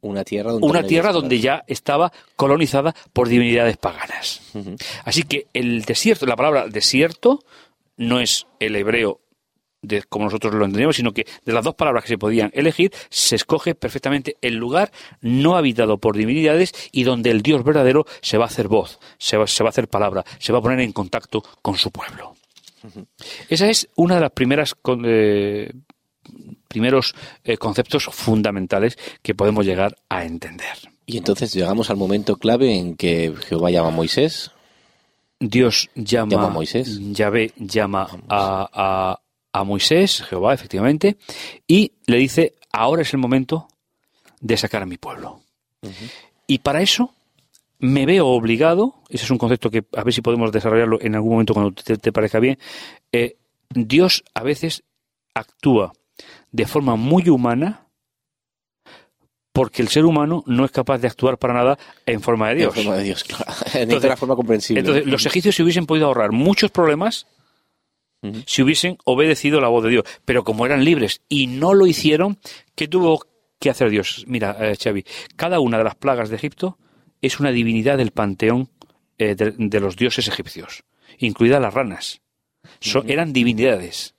Una 0.00 0.24
tierra 0.24 0.52
donde 0.52 0.66
una 0.66 0.82
no 0.82 0.88
tierra 0.88 1.08
había 1.10 1.20
donde 1.20 1.40
ya 1.40 1.64
estaba 1.66 2.12
colonizada 2.36 2.94
por 3.12 3.28
divinidades 3.28 3.76
paganas. 3.76 4.42
Así 5.04 5.22
que 5.22 5.46
el 5.52 5.82
desierto, 5.82 6.26
la 6.26 6.36
palabra 6.36 6.66
desierto, 6.66 7.44
no 7.96 8.20
es 8.20 8.46
el 8.58 8.74
hebreo 8.76 9.20
de 9.82 10.02
como 10.04 10.26
nosotros 10.26 10.54
lo 10.54 10.64
entendemos, 10.64 10.96
sino 10.96 11.12
que 11.12 11.26
de 11.44 11.52
las 11.52 11.64
dos 11.64 11.74
palabras 11.74 12.04
que 12.04 12.10
se 12.10 12.18
podían 12.18 12.50
elegir, 12.54 12.92
se 13.10 13.36
escoge 13.36 13.74
perfectamente 13.74 14.36
el 14.40 14.54
lugar 14.54 14.92
no 15.20 15.56
habitado 15.56 15.98
por 15.98 16.16
divinidades 16.16 16.72
y 16.92 17.02
donde 17.02 17.30
el 17.30 17.42
Dios 17.42 17.64
verdadero 17.64 18.06
se 18.22 18.38
va 18.38 18.44
a 18.44 18.46
hacer 18.46 18.68
voz, 18.68 19.00
se 19.18 19.36
va, 19.36 19.46
se 19.46 19.62
va 19.62 19.68
a 19.68 19.70
hacer 19.70 19.88
palabra, 19.88 20.24
se 20.38 20.52
va 20.52 20.60
a 20.60 20.62
poner 20.62 20.80
en 20.80 20.92
contacto 20.92 21.42
con 21.60 21.76
su 21.76 21.90
pueblo. 21.90 22.31
Esa 23.48 23.68
es 23.68 23.88
una 23.96 24.16
de 24.16 24.20
las 24.22 24.30
primeras 24.32 24.74
eh, 25.04 25.72
primeros 26.68 27.14
eh, 27.44 27.56
conceptos 27.56 28.04
fundamentales 28.04 28.98
que 29.22 29.34
podemos 29.34 29.64
llegar 29.66 29.96
a 30.08 30.24
entender. 30.24 30.76
Y 31.06 31.16
entonces 31.18 31.52
llegamos 31.52 31.90
al 31.90 31.96
momento 31.96 32.36
clave 32.36 32.74
en 32.76 32.96
que 32.96 33.34
Jehová 33.48 33.70
llama 33.70 33.88
a 33.88 33.92
Moisés. 33.92 34.50
Dios 35.40 35.90
llama, 35.96 36.30
Llama 36.30 36.46
a 36.46 36.50
Moisés. 36.50 36.98
Yahvé 37.12 37.52
llama 37.56 38.08
a, 38.28 38.68
a- 38.72 39.18
a 39.54 39.64
Moisés, 39.64 40.22
Jehová, 40.22 40.54
efectivamente, 40.54 41.18
y 41.66 41.92
le 42.06 42.16
dice, 42.16 42.54
ahora 42.72 43.02
es 43.02 43.12
el 43.12 43.18
momento 43.18 43.68
de 44.40 44.56
sacar 44.56 44.82
a 44.82 44.86
mi 44.86 44.96
pueblo. 44.96 45.40
Y 46.46 46.58
para 46.60 46.80
eso 46.80 47.12
me 47.82 48.06
veo 48.06 48.28
obligado, 48.28 48.94
ese 49.08 49.24
es 49.24 49.30
un 49.30 49.38
concepto 49.38 49.68
que 49.68 49.84
a 49.96 50.04
ver 50.04 50.14
si 50.14 50.22
podemos 50.22 50.52
desarrollarlo 50.52 51.00
en 51.00 51.16
algún 51.16 51.32
momento 51.32 51.52
cuando 51.52 51.72
te, 51.72 51.98
te 51.98 52.12
parezca 52.12 52.38
bien, 52.38 52.56
eh, 53.10 53.36
Dios 53.70 54.22
a 54.34 54.44
veces 54.44 54.84
actúa 55.34 55.92
de 56.52 56.66
forma 56.66 56.94
muy 56.94 57.28
humana 57.28 57.88
porque 59.52 59.82
el 59.82 59.88
ser 59.88 60.04
humano 60.04 60.44
no 60.46 60.64
es 60.64 60.70
capaz 60.70 60.98
de 60.98 61.08
actuar 61.08 61.38
para 61.38 61.54
nada 61.54 61.78
en 62.06 62.20
forma 62.20 62.48
de 62.50 62.54
Dios. 62.54 62.76
En 62.76 62.84
forma 62.84 62.98
de 62.98 63.04
Dios, 63.04 63.24
claro. 63.24 63.44
de 63.72 63.82
Entonces- 63.82 64.08
una 64.08 64.16
forma 64.16 64.36
comprensible. 64.36 64.80
Entonces, 64.80 65.06
los 65.06 65.26
egipcios 65.26 65.54
se 65.56 65.62
hubiesen 65.64 65.84
podido 65.86 66.06
ahorrar 66.06 66.30
muchos 66.32 66.70
problemas 66.70 67.26
si 68.46 68.62
hubiesen 68.62 68.96
obedecido 69.04 69.60
la 69.60 69.66
voz 69.66 69.82
de 69.82 69.90
Dios. 69.90 70.04
Pero 70.24 70.44
como 70.44 70.64
eran 70.64 70.84
libres 70.84 71.20
y 71.28 71.48
no 71.48 71.74
lo 71.74 71.88
hicieron, 71.88 72.38
¿qué 72.76 72.86
tuvo 72.86 73.26
que 73.58 73.68
hacer 73.68 73.90
Dios? 73.90 74.24
Mira, 74.28 74.56
eh, 74.60 74.76
Xavi, 74.80 75.04
cada 75.34 75.58
una 75.58 75.78
de 75.78 75.84
las 75.84 75.96
plagas 75.96 76.30
de 76.30 76.36
Egipto 76.36 76.78
es 77.22 77.40
una 77.40 77.50
divinidad 77.50 77.96
del 77.96 78.10
panteón 78.10 78.68
eh, 79.16 79.34
de, 79.34 79.54
de 79.56 79.80
los 79.80 79.96
dioses 79.96 80.28
egipcios, 80.28 80.82
incluidas 81.18 81.60
las 81.60 81.72
ranas. 81.72 82.20
Eran 83.06 83.32
divinidades. 83.32 84.14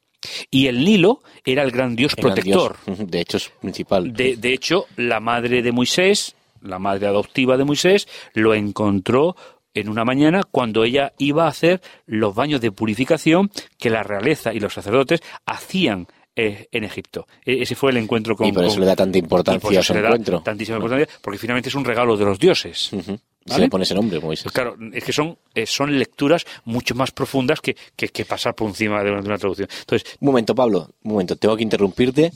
Y 0.49 0.67
el 0.67 0.83
Nilo 0.83 1.21
era 1.43 1.63
el 1.63 1.71
gran 1.71 1.95
dios 1.95 2.13
Era 2.13 2.21
protector. 2.21 2.77
Dios. 2.85 3.07
De 3.09 3.19
hecho, 3.19 3.37
es 3.37 3.49
principal. 3.61 4.13
De, 4.13 4.37
de 4.37 4.53
hecho, 4.53 4.85
la 4.95 5.19
madre 5.19 5.61
de 5.61 5.71
Moisés, 5.71 6.35
la 6.61 6.79
madre 6.79 7.07
adoptiva 7.07 7.57
de 7.57 7.65
Moisés, 7.65 8.07
lo 8.33 8.53
encontró 8.53 9.35
en 9.73 9.89
una 9.89 10.05
mañana 10.05 10.41
cuando 10.49 10.83
ella 10.83 11.13
iba 11.17 11.45
a 11.45 11.49
hacer 11.49 11.81
los 12.05 12.35
baños 12.35 12.61
de 12.61 12.71
purificación 12.71 13.49
que 13.77 13.89
la 13.89 14.03
realeza 14.03 14.53
y 14.53 14.59
los 14.59 14.73
sacerdotes 14.73 15.21
hacían 15.45 16.07
eh, 16.35 16.67
en 16.71 16.83
Egipto. 16.83 17.27
E- 17.45 17.61
ese 17.61 17.75
fue 17.75 17.91
el 17.91 17.97
encuentro 17.97 18.35
con 18.35 18.47
y 18.47 18.51
por 18.51 18.63
eso 18.63 18.73
con- 18.73 18.81
le 18.81 18.85
da 18.87 18.95
tanta 18.95 19.17
importancia 19.17 19.79
a 19.79 19.83
su 19.83 19.87
se 19.87 19.93
le 19.93 20.01
da 20.01 20.07
encuentro. 20.09 20.41
tantísima 20.41 20.77
importancia, 20.77 21.07
porque 21.21 21.37
finalmente 21.39 21.69
es 21.69 21.75
un 21.75 21.85
regalo 21.85 22.17
de 22.17 22.25
los 22.25 22.39
dioses. 22.39 22.91
Ujú. 22.93 23.03
Se 23.05 23.32
¿Vale? 23.45 23.63
le 23.63 23.69
pone 23.69 23.83
ese 23.83 23.93
nombre, 23.95 24.19
Moisés. 24.19 24.43
Pues 24.43 24.53
claro, 24.53 24.75
es 24.93 25.03
que 25.03 25.11
son, 25.13 25.37
eh, 25.53 25.65
son 25.65 25.97
lecturas 25.97 26.45
mucho 26.65 26.95
más 26.95 27.11
profundas 27.11 27.59
que, 27.61 27.75
que- 27.95 28.07
que 28.09 28.25
pasar 28.25 28.55
por 28.55 28.67
encima 28.69 29.03
de 29.03 29.11
una, 29.11 29.21
de 29.21 29.27
una 29.27 29.37
traducción. 29.37 29.67
Entonces, 29.79 30.09
Un 30.19 30.27
momento, 30.27 30.55
Pablo, 30.55 30.89
un 31.03 31.11
momento, 31.11 31.35
tengo 31.35 31.55
que 31.57 31.63
interrumpirte. 31.63 32.31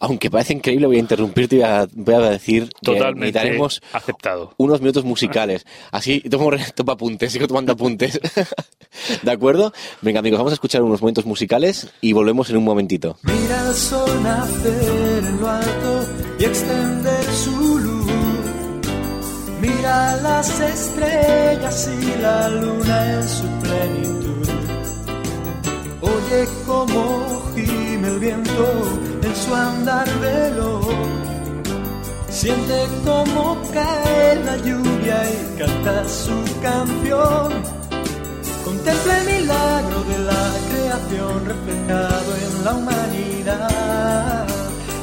Aunque 0.00 0.30
parece 0.30 0.52
increíble, 0.54 0.86
voy 0.86 0.96
a 0.96 1.00
interrumpirte 1.00 1.56
y 1.56 1.58
voy 1.60 1.68
a, 1.68 1.88
voy 1.92 2.14
a 2.14 2.20
decir 2.30 2.64
que 2.68 2.70
totalmente 2.82 3.20
necesitaremos 3.38 3.82
aceptado. 3.92 4.54
unos 4.58 4.80
minutos 4.80 5.04
musicales. 5.04 5.64
Así 5.90 6.20
tomo, 6.20 6.50
tomo 6.74 6.92
apuntes, 6.92 7.32
sigo 7.32 7.46
tomando 7.46 7.72
apuntes. 7.72 8.18
¿De 9.22 9.30
acuerdo? 9.30 9.72
Venga, 10.02 10.20
amigos, 10.20 10.38
vamos 10.38 10.52
a 10.52 10.54
escuchar 10.54 10.82
unos 10.82 11.00
momentos 11.00 11.24
musicales 11.26 11.88
y 12.00 12.12
volvemos 12.12 12.50
en 12.50 12.56
un 12.58 12.64
momentito. 12.64 13.18
Mira 13.22 13.68
el 13.68 13.74
sol 13.74 14.22
nacer 14.22 15.24
en 15.24 15.40
lo 15.40 15.48
alto 15.48 16.06
y 16.38 16.44
extender 16.44 17.24
su 17.24 17.78
luz. 17.78 17.89
Mira 19.60 20.16
las 20.16 20.58
estrellas 20.58 21.90
y 22.00 22.22
la 22.22 22.48
luna 22.48 23.12
en 23.12 23.28
su 23.28 23.46
plenitud. 23.62 24.48
Oye 26.00 26.48
cómo 26.66 27.42
gime 27.54 28.08
el 28.08 28.18
viento 28.18 28.66
en 29.22 29.36
su 29.36 29.54
andar 29.54 30.08
veloz. 30.20 30.86
Siente 32.30 32.86
cómo 33.04 33.58
cae 33.74 34.36
la 34.44 34.56
lluvia 34.56 35.18
y 35.30 35.58
canta 35.58 36.08
su 36.08 36.36
canción. 36.62 37.52
Contempla 38.64 39.18
el 39.18 39.26
milagro 39.26 40.04
de 40.04 40.18
la 40.30 40.44
creación 40.70 41.44
reflejado 41.44 42.30
en 42.36 42.64
la 42.64 42.74
humanidad. 42.74 44.59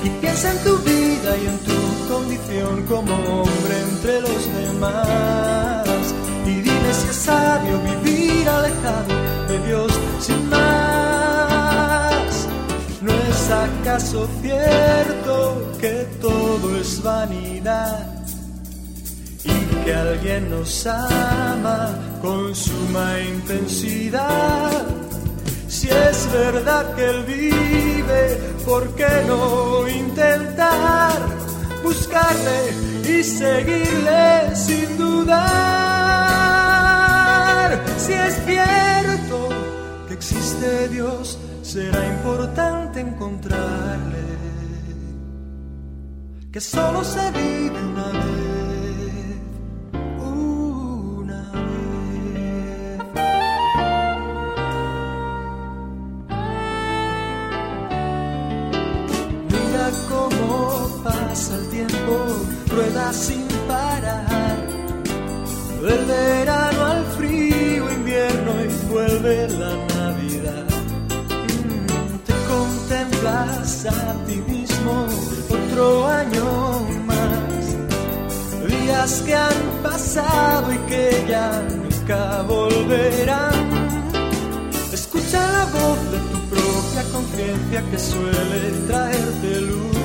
Y 0.07 0.09
piensa 0.21 0.51
en 0.51 0.59
tu 0.63 0.77
vida 0.77 1.31
y 1.43 1.47
en 1.47 1.57
tu 1.69 1.79
condición 2.13 2.83
como 2.87 3.13
hombre 3.41 3.75
entre 3.91 4.21
los 4.21 4.41
demás. 4.61 6.13
Y 6.45 6.53
dime 6.61 6.93
si 6.93 7.07
es 7.09 7.15
sabio 7.15 7.75
vivir 7.81 8.47
alejado 8.47 9.13
de 9.49 9.67
Dios 9.67 9.91
sin 10.19 10.49
más. 10.49 12.33
¿No 13.01 13.11
es 13.11 13.51
acaso 13.51 14.27
cierto 14.41 15.73
que 15.79 16.07
todo 16.21 16.77
es 16.79 17.01
vanidad? 17.03 18.07
Y 19.43 19.83
que 19.83 19.93
alguien 19.93 20.49
nos 20.49 20.87
ama 20.87 21.89
con 22.21 22.55
suma 22.55 23.19
intensidad. 23.19 25.06
Si 25.79 25.87
es 25.87 26.19
verdad 26.31 26.95
que 26.95 27.03
Él 27.07 27.23
vive, 27.25 28.23
¿por 28.65 28.83
qué 28.95 29.23
no 29.27 29.87
intentar 29.87 31.19
buscarle 31.83 32.59
y 33.07 33.23
seguirle 33.23 34.55
sin 34.55 34.97
dudar? 34.97 35.37
Si 37.99 38.11
es 38.11 38.43
cierto 38.43 39.49
que 40.07 40.15
existe 40.15 40.87
Dios, 40.87 41.37
será 41.61 42.07
importante 42.07 42.99
encontrarle. 42.99 44.25
Que 46.51 46.59
solo 46.59 47.03
se 47.03 47.29
vive 47.33 47.79
una 47.93 48.09
vez, 48.13 48.66
sin 63.13 63.47
parar. 63.67 64.57
Del 65.81 66.05
verano 66.05 66.85
al 66.85 67.05
frío 67.17 67.91
invierno 67.91 68.51
y 68.63 68.91
vuelve 68.91 69.47
la 69.49 69.73
Navidad. 69.95 70.65
Mm, 71.63 72.17
Te 72.25 72.33
contemplas 72.47 73.85
a 73.85 74.13
ti 74.25 74.35
mismo 74.47 75.07
otro 75.49 76.07
año 76.07 76.79
más. 77.05 77.65
Días 78.67 79.21
que 79.25 79.35
han 79.35 79.61
pasado 79.83 80.73
y 80.73 80.77
que 80.89 81.25
ya 81.29 81.61
nunca 81.69 82.41
volverán. 82.41 83.69
Escucha 84.91 85.39
la 85.51 85.65
voz 85.65 85.99
de 86.11 86.19
tu 86.31 86.39
propia 86.49 87.03
conciencia 87.13 87.83
que 87.91 87.99
suele 87.99 88.71
traerte 88.87 89.61
luz. 89.61 89.96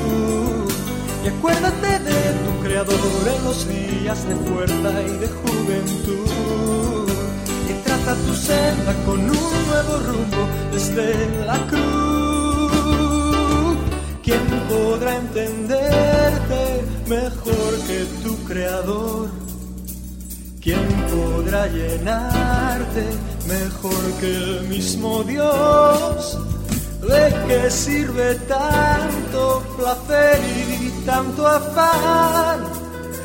Y 1.25 1.29
acuérdate 1.29 1.99
de 2.01 2.33
tu 2.45 2.63
creador 2.63 3.29
en 3.37 3.45
los 3.45 3.69
días 3.69 4.27
de 4.29 4.35
fuerza 4.35 5.03
y 5.03 5.19
de 5.19 5.29
juventud. 5.29 7.09
Y 7.69 7.73
traza 7.85 8.15
tu 8.27 8.35
senda 8.35 8.93
con 9.07 9.21
un 9.21 9.67
nuevo 9.69 9.99
rumbo 10.09 10.49
desde 10.73 11.47
la 11.47 11.59
cruz. 11.69 12.73
¿Quién 14.25 14.45
podrá 14.69 15.17
entenderte 15.17 16.85
mejor 17.07 17.79
que 17.87 18.05
tu 18.25 18.37
creador? 18.45 19.29
¿Quién 20.61 20.87
podrá 21.11 21.67
llenarte 21.67 23.05
mejor 23.49 24.13
que 24.21 24.27
el 24.27 24.69
mismo 24.69 25.23
Dios? 25.25 26.39
¿De 27.03 27.35
qué 27.49 27.69
sirve 27.69 28.37
tanto 28.47 29.63
placer 29.77 30.41
y 30.57 30.72
tanto 31.05 31.47
afán? 31.47 32.61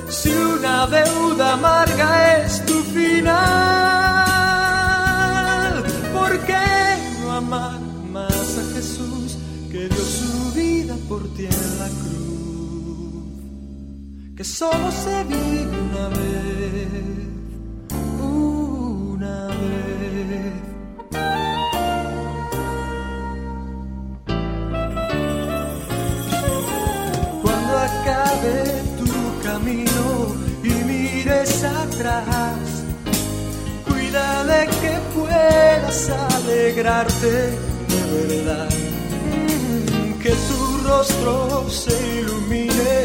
Si 0.10 0.30
una 0.30 0.88
deuda 0.88 1.54
amarga 1.54 2.38
es 2.44 2.66
tu 2.66 2.82
final, 2.84 3.34
¿por 6.14 6.40
qué 6.46 6.98
no 7.22 7.32
amar 7.34 7.80
más 8.12 8.58
a 8.58 8.64
Jesús 8.74 9.38
que 9.72 9.90
dio 9.90 10.04
su 10.04 10.52
vida 10.54 10.96
por 11.10 11.28
ti 11.36 11.46
en 11.46 11.80
la 11.80 11.90
cruz? 12.00 12.18
Que 14.36 14.44
solo 14.44 14.92
se 14.92 15.24
vive 15.26 15.78
una 15.90 16.08
vez, 16.10 16.88
una 18.22 19.48
vez. 19.48 19.88
Acabe 28.08 28.64
tu 28.98 29.06
camino 29.44 30.36
y 30.64 30.70
mires 30.70 31.64
atrás, 31.64 32.58
cuida 33.86 34.44
de 34.46 34.68
que 34.82 34.98
puedas 35.14 36.10
alegrarte 36.10 37.32
de 37.92 38.02
verdad. 38.28 38.70
Que 40.22 40.34
tu 40.50 40.60
rostro 40.88 41.70
se 41.70 41.94
ilumine 42.20 42.96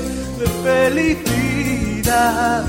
de 0.41 0.47
felicidad 0.65 2.65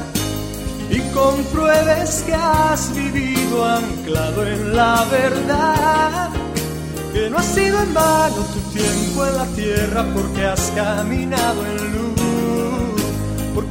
y 0.89 0.99
compruebes 1.13 2.23
que 2.25 2.33
has 2.33 2.93
vivido 2.95 3.65
anclado 3.65 4.45
en 4.45 4.75
la 4.75 5.05
verdad. 5.05 6.29
Que 7.13 7.29
no 7.29 7.37
ha 7.37 7.43
sido 7.43 7.79
en 7.79 7.93
vano 7.93 8.41
tu 8.53 8.59
tiempo 8.77 9.25
en 9.25 9.37
la 9.37 9.45
tierra 9.55 10.05
porque 10.13 10.45
has 10.45 10.69
caminado 10.75 11.65
en 11.65 11.93
luz, 11.93 12.12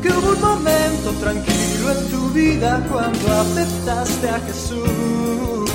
porque 0.03 0.19
hubo 0.19 0.33
un 0.33 0.41
momento 0.41 1.11
tranquilo 1.21 1.93
en 1.93 2.11
tu 2.11 2.29
vida 2.31 2.85
cuando 2.91 3.33
aceptaste 3.33 4.29
a 4.29 4.41
Jesús. 4.41 5.71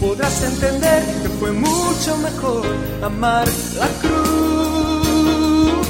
Podrás 0.00 0.42
entender 0.42 1.04
que 1.22 1.28
fue 1.40 1.52
mucho 1.52 2.16
mejor 2.18 2.66
amar 3.02 3.46
la 3.78 3.88
cruz. 4.00 5.88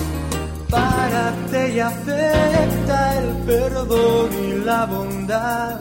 Párate 0.69 1.75
y 1.75 1.81
acepta 1.81 3.19
el 3.19 3.37
perdón 3.47 4.29
y 4.33 4.65
la 4.65 4.85
bondad 4.85 5.81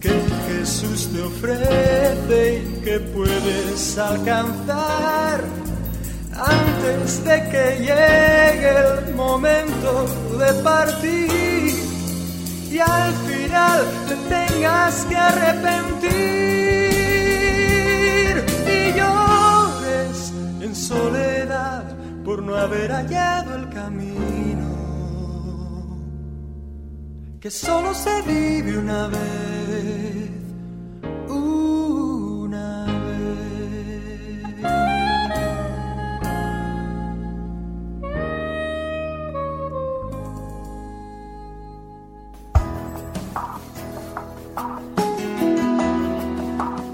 que 0.00 0.14
Jesús 0.48 1.10
te 1.12 1.20
ofrece 1.22 2.62
y 2.64 2.80
que 2.82 3.00
puedes 3.00 3.98
alcanzar 3.98 5.44
antes 6.34 7.24
de 7.24 7.48
que 7.50 7.64
llegue 7.80 8.72
el 9.06 9.14
momento 9.14 10.06
de 10.38 10.52
partir 10.62 11.74
y 12.70 12.78
al 12.78 13.12
final 13.28 13.80
te 14.08 14.16
tengas 14.34 15.04
que 15.06 15.16
arrepentir. 15.16 16.10
Y 18.76 18.92
llores 18.98 20.32
en 20.60 20.74
soledad 20.74 21.84
por 22.24 22.42
no 22.42 22.54
haber 22.54 22.90
hallado 22.92 23.56
el 23.56 23.68
camino 23.70 24.80
que 27.40 27.50
solo 27.50 27.94
se 27.94 28.20
vive 28.22 28.76
una 28.76 29.08
vez, 29.08 30.09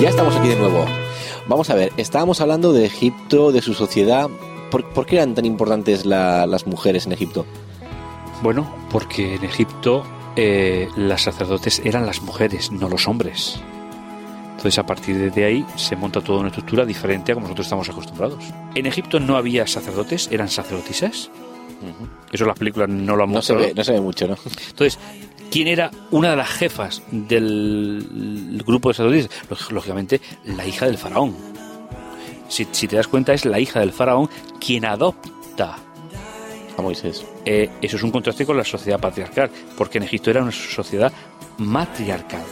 Ya 0.00 0.10
estamos 0.10 0.36
aquí 0.36 0.48
de 0.48 0.56
nuevo. 0.56 0.84
Vamos 1.48 1.70
a 1.70 1.74
ver, 1.74 1.92
estábamos 1.96 2.40
hablando 2.40 2.72
de 2.72 2.84
Egipto, 2.86 3.52
de 3.52 3.62
su 3.62 3.74
sociedad. 3.74 4.28
¿Por, 4.70 4.84
por 4.90 5.06
qué 5.06 5.16
eran 5.16 5.34
tan 5.34 5.44
importantes 5.44 6.04
la- 6.06 6.46
las 6.46 6.66
mujeres 6.66 7.06
en 7.06 7.12
Egipto? 7.12 7.46
Bueno, 8.42 8.72
porque 8.90 9.34
en 9.36 9.44
Egipto 9.44 10.04
eh, 10.36 10.88
las 10.96 11.22
sacerdotes 11.22 11.80
eran 11.84 12.06
las 12.06 12.22
mujeres, 12.22 12.70
no 12.70 12.88
los 12.88 13.08
hombres. 13.08 13.60
Entonces 14.50 14.78
a 14.78 14.86
partir 14.86 15.32
de 15.32 15.44
ahí 15.44 15.66
se 15.76 15.96
monta 15.96 16.20
toda 16.20 16.40
una 16.40 16.48
estructura 16.48 16.84
diferente 16.84 17.32
a 17.32 17.34
como 17.34 17.46
nosotros 17.46 17.66
estamos 17.66 17.88
acostumbrados. 17.88 18.44
En 18.74 18.86
Egipto 18.86 19.18
no 19.20 19.36
había 19.36 19.66
sacerdotes, 19.66 20.28
eran 20.30 20.48
sacerdotisas. 20.48 21.30
Eso 22.32 22.44
las 22.44 22.58
películas 22.58 22.88
no 22.88 23.14
lo 23.16 23.22
han 23.24 23.32
No 23.32 23.40
se, 23.40 23.52
mostrado. 23.52 23.60
ve, 23.68 23.74
no 23.74 23.84
se 23.84 23.92
ve 23.92 24.00
mucho, 24.00 24.26
¿no? 24.26 24.36
Entonces, 24.70 24.98
¿quién 25.50 25.68
era 25.68 25.90
una 26.10 26.30
de 26.30 26.36
las 26.36 26.48
jefas 26.48 27.02
del 27.10 28.62
grupo 28.66 28.88
de 28.88 28.94
sacerdotes? 28.94 29.30
Lóg- 29.50 29.70
Lógicamente, 29.70 30.20
la 30.44 30.66
hija 30.66 30.86
del 30.86 30.98
faraón. 30.98 31.34
Si, 32.48 32.66
si 32.72 32.88
te 32.88 32.96
das 32.96 33.08
cuenta, 33.08 33.32
es 33.34 33.44
la 33.44 33.60
hija 33.60 33.80
del 33.80 33.92
faraón 33.92 34.28
quien 34.60 34.84
adopta. 34.84 35.76
A 36.76 36.82
Moisés. 36.82 37.24
Eh, 37.44 37.68
eso 37.82 37.96
es 37.96 38.02
un 38.02 38.10
contraste 38.10 38.46
con 38.46 38.56
la 38.56 38.64
sociedad 38.64 39.00
patriarcal, 39.00 39.50
porque 39.76 39.98
en 39.98 40.04
Egipto 40.04 40.30
era 40.30 40.42
una 40.42 40.52
sociedad 40.52 41.12
matriarcal. 41.58 42.42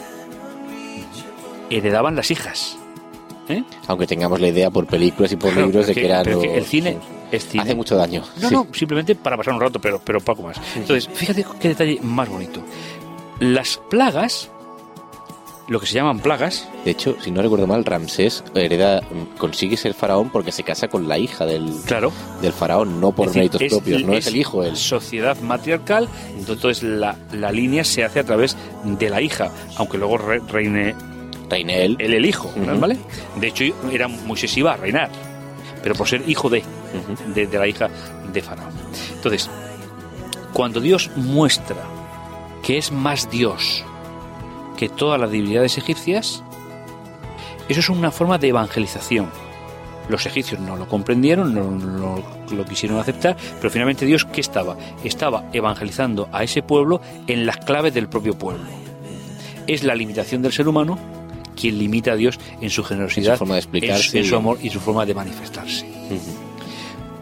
Heredaban 1.70 2.16
las 2.16 2.30
hijas. 2.30 2.76
¿eh? 3.48 3.62
Aunque 3.86 4.06
tengamos 4.06 4.40
la 4.40 4.48
idea 4.48 4.70
por 4.70 4.86
películas 4.86 5.32
y 5.32 5.36
por 5.36 5.52
Claro, 5.52 5.66
libros 5.66 5.86
de 5.86 5.94
pero 5.94 6.04
que, 6.06 6.10
eran 6.12 6.24
que 6.24 6.30
los- 6.32 6.44
el 6.44 6.64
cine 6.64 6.96
es 7.36 7.46
cine. 7.48 7.62
Hace 7.64 7.74
mucho 7.74 7.96
daño. 7.96 8.22
No, 8.40 8.48
sí. 8.48 8.54
no, 8.54 8.66
simplemente 8.72 9.14
para 9.14 9.36
pasar 9.36 9.54
un 9.54 9.60
rato, 9.60 9.80
pero, 9.80 10.00
pero 10.04 10.20
poco 10.20 10.42
más. 10.42 10.56
Entonces, 10.76 11.08
fíjate 11.12 11.44
qué 11.60 11.68
detalle 11.68 12.00
más 12.02 12.28
bonito. 12.28 12.60
Las 13.40 13.76
plagas, 13.90 14.48
lo 15.68 15.80
que 15.80 15.86
se 15.86 15.94
llaman 15.94 16.20
plagas, 16.20 16.68
De 16.84 16.92
hecho, 16.92 17.16
si 17.20 17.30
no 17.32 17.42
recuerdo 17.42 17.66
mal, 17.66 17.84
Ramsés 17.84 18.44
hereda, 18.54 19.02
consigue 19.36 19.76
ser 19.76 19.94
faraón 19.94 20.30
porque 20.30 20.52
se 20.52 20.62
casa 20.62 20.86
con 20.88 21.08
la 21.08 21.18
hija 21.18 21.44
del, 21.44 21.70
claro, 21.86 22.12
del 22.40 22.52
faraón, 22.52 23.00
no 23.00 23.12
por 23.12 23.26
decir, 23.26 23.40
méritos 23.40 23.60
es- 23.62 23.72
propios, 23.72 24.02
no 24.04 24.14
es, 24.14 24.26
el 24.28 24.36
hijo 24.36 24.62
él. 24.62 24.76
Sociedad 24.76 25.36
matriarcal, 25.40 26.08
entonces 26.38 26.82
la, 26.84 27.16
la 27.32 27.50
línea 27.52 27.82
se 27.84 28.04
hace 28.04 28.20
a 28.20 28.24
través 28.24 28.56
de 28.84 29.10
la 29.10 29.20
hija, 29.20 29.50
aunque 29.76 29.98
luego 29.98 30.18
re- 30.18 30.40
reine 30.48 30.94
Reina 31.50 31.74
él. 31.74 31.96
él 32.00 32.12
el 32.14 32.24
hijo. 32.26 32.52
¿vale? 32.80 32.96
De 33.40 33.46
hecho, 33.48 33.62
era 33.92 34.08
Moisés 34.08 34.56
iba 34.56 34.72
a 34.72 34.76
reinar, 34.76 35.10
pero 35.86 35.94
por 35.94 36.08
ser 36.08 36.28
hijo 36.28 36.50
de, 36.50 36.64
de 37.32 37.46
la 37.56 37.68
hija 37.68 37.88
de 38.32 38.42
Faraón. 38.42 38.72
Entonces, 39.14 39.48
cuando 40.52 40.80
Dios 40.80 41.12
muestra 41.14 41.76
que 42.64 42.76
es 42.76 42.90
más 42.90 43.30
Dios 43.30 43.84
que 44.76 44.88
todas 44.88 45.20
las 45.20 45.30
divinidades 45.30 45.78
egipcias, 45.78 46.42
eso 47.68 47.78
es 47.78 47.88
una 47.88 48.10
forma 48.10 48.36
de 48.36 48.48
evangelización. 48.48 49.30
Los 50.08 50.26
egipcios 50.26 50.60
no 50.60 50.74
lo 50.74 50.88
comprendieron, 50.88 51.54
no, 51.54 51.70
no 51.70 52.20
lo 52.50 52.64
quisieron 52.64 52.98
aceptar, 52.98 53.36
pero 53.60 53.70
finalmente 53.70 54.06
Dios, 54.06 54.24
¿qué 54.24 54.40
estaba? 54.40 54.76
Estaba 55.04 55.44
evangelizando 55.52 56.28
a 56.32 56.42
ese 56.42 56.64
pueblo 56.64 57.00
en 57.28 57.46
las 57.46 57.58
claves 57.58 57.94
del 57.94 58.08
propio 58.08 58.36
pueblo. 58.36 58.64
Es 59.68 59.84
la 59.84 59.94
limitación 59.94 60.42
del 60.42 60.52
ser 60.52 60.66
humano 60.66 60.98
quien 61.56 61.78
limita 61.78 62.12
a 62.12 62.16
Dios 62.16 62.38
en 62.60 62.70
su 62.70 62.84
generosidad, 62.84 63.32
En 63.32 63.34
su 63.34 63.38
forma 63.38 63.54
de 63.54 63.60
explicarse 63.60 64.18
en 64.18 64.24
su 64.24 64.36
amor 64.36 64.58
y 64.62 64.70
su 64.70 64.78
forma 64.78 65.04
de 65.04 65.14
manifestarse. 65.14 65.86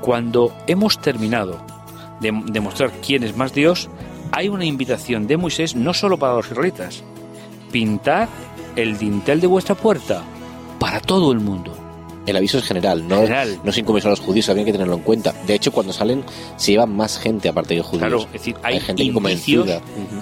Cuando 0.01 0.55
hemos 0.67 1.01
terminado 1.01 1.65
de 2.21 2.33
demostrar 2.47 2.93
quién 3.01 3.23
es 3.23 3.37
más 3.37 3.55
Dios, 3.55 3.89
hay 4.33 4.49
una 4.49 4.65
invitación 4.65 5.27
de 5.27 5.37
Moisés 5.37 5.75
no 5.75 5.95
solo 5.95 6.19
para 6.19 6.35
los 6.35 6.47
israelitas, 6.47 7.03
pintar 7.73 8.29
el 8.77 8.99
dintel 8.99 9.41
de 9.41 9.47
vuestra 9.47 9.75
puerta 9.75 10.23
para 10.79 11.01
todo 11.01 11.33
el 11.33 11.41
mundo. 11.41 11.84
El 12.27 12.37
aviso 12.37 12.57
es 12.59 12.65
general, 12.65 13.07
no, 13.07 13.17
General. 13.23 13.59
no 13.63 13.71
se 13.73 13.81
incomienza 13.81 14.09
a 14.09 14.11
los 14.13 14.21
judíos, 14.21 14.49
había 14.49 14.65
que 14.65 14.73
tenerlo 14.73 14.95
en 14.95 15.03
cuenta. 15.03 15.35
De 15.47 15.55
hecho, 15.55 15.73
cuando 15.73 15.93
salen, 15.93 16.25
se 16.57 16.73
llevan 16.73 16.95
más 16.97 17.19
gente 17.19 17.49
aparte 17.51 17.75
de 17.75 17.83
judíos. 17.83 18.01
Claro, 18.01 18.19
es 18.23 18.33
decir, 18.33 18.57
hay, 18.63 18.75
Hay 18.75 18.81
gente 18.81 19.03
indicios, 19.03 19.69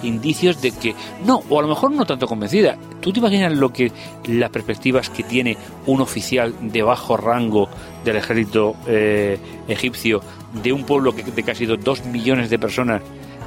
indicios 0.03 0.61
de 0.61 0.71
que 0.71 0.95
no, 1.25 1.41
o 1.49 1.59
a 1.59 1.61
lo 1.61 1.67
mejor 1.69 1.91
no 1.91 2.05
tanto 2.05 2.27
convencida. 2.27 2.77
¿Tú 2.99 3.13
te 3.13 3.19
imaginas 3.19 3.53
lo 3.53 3.71
que 3.71 3.91
las 4.25 4.49
perspectivas 4.49 5.09
que 5.09 5.23
tiene 5.23 5.57
un 5.85 6.01
oficial 6.01 6.53
de 6.61 6.81
bajo 6.81 7.15
rango 7.17 7.69
del 8.03 8.17
ejército 8.17 8.75
eh, 8.87 9.37
egipcio 9.67 10.21
de 10.61 10.73
un 10.73 10.83
pueblo 10.83 11.15
que, 11.15 11.23
de 11.23 11.43
casi 11.43 11.65
do- 11.65 11.77
dos 11.77 12.05
millones 12.05 12.49
de 12.49 12.59
personas 12.59 13.01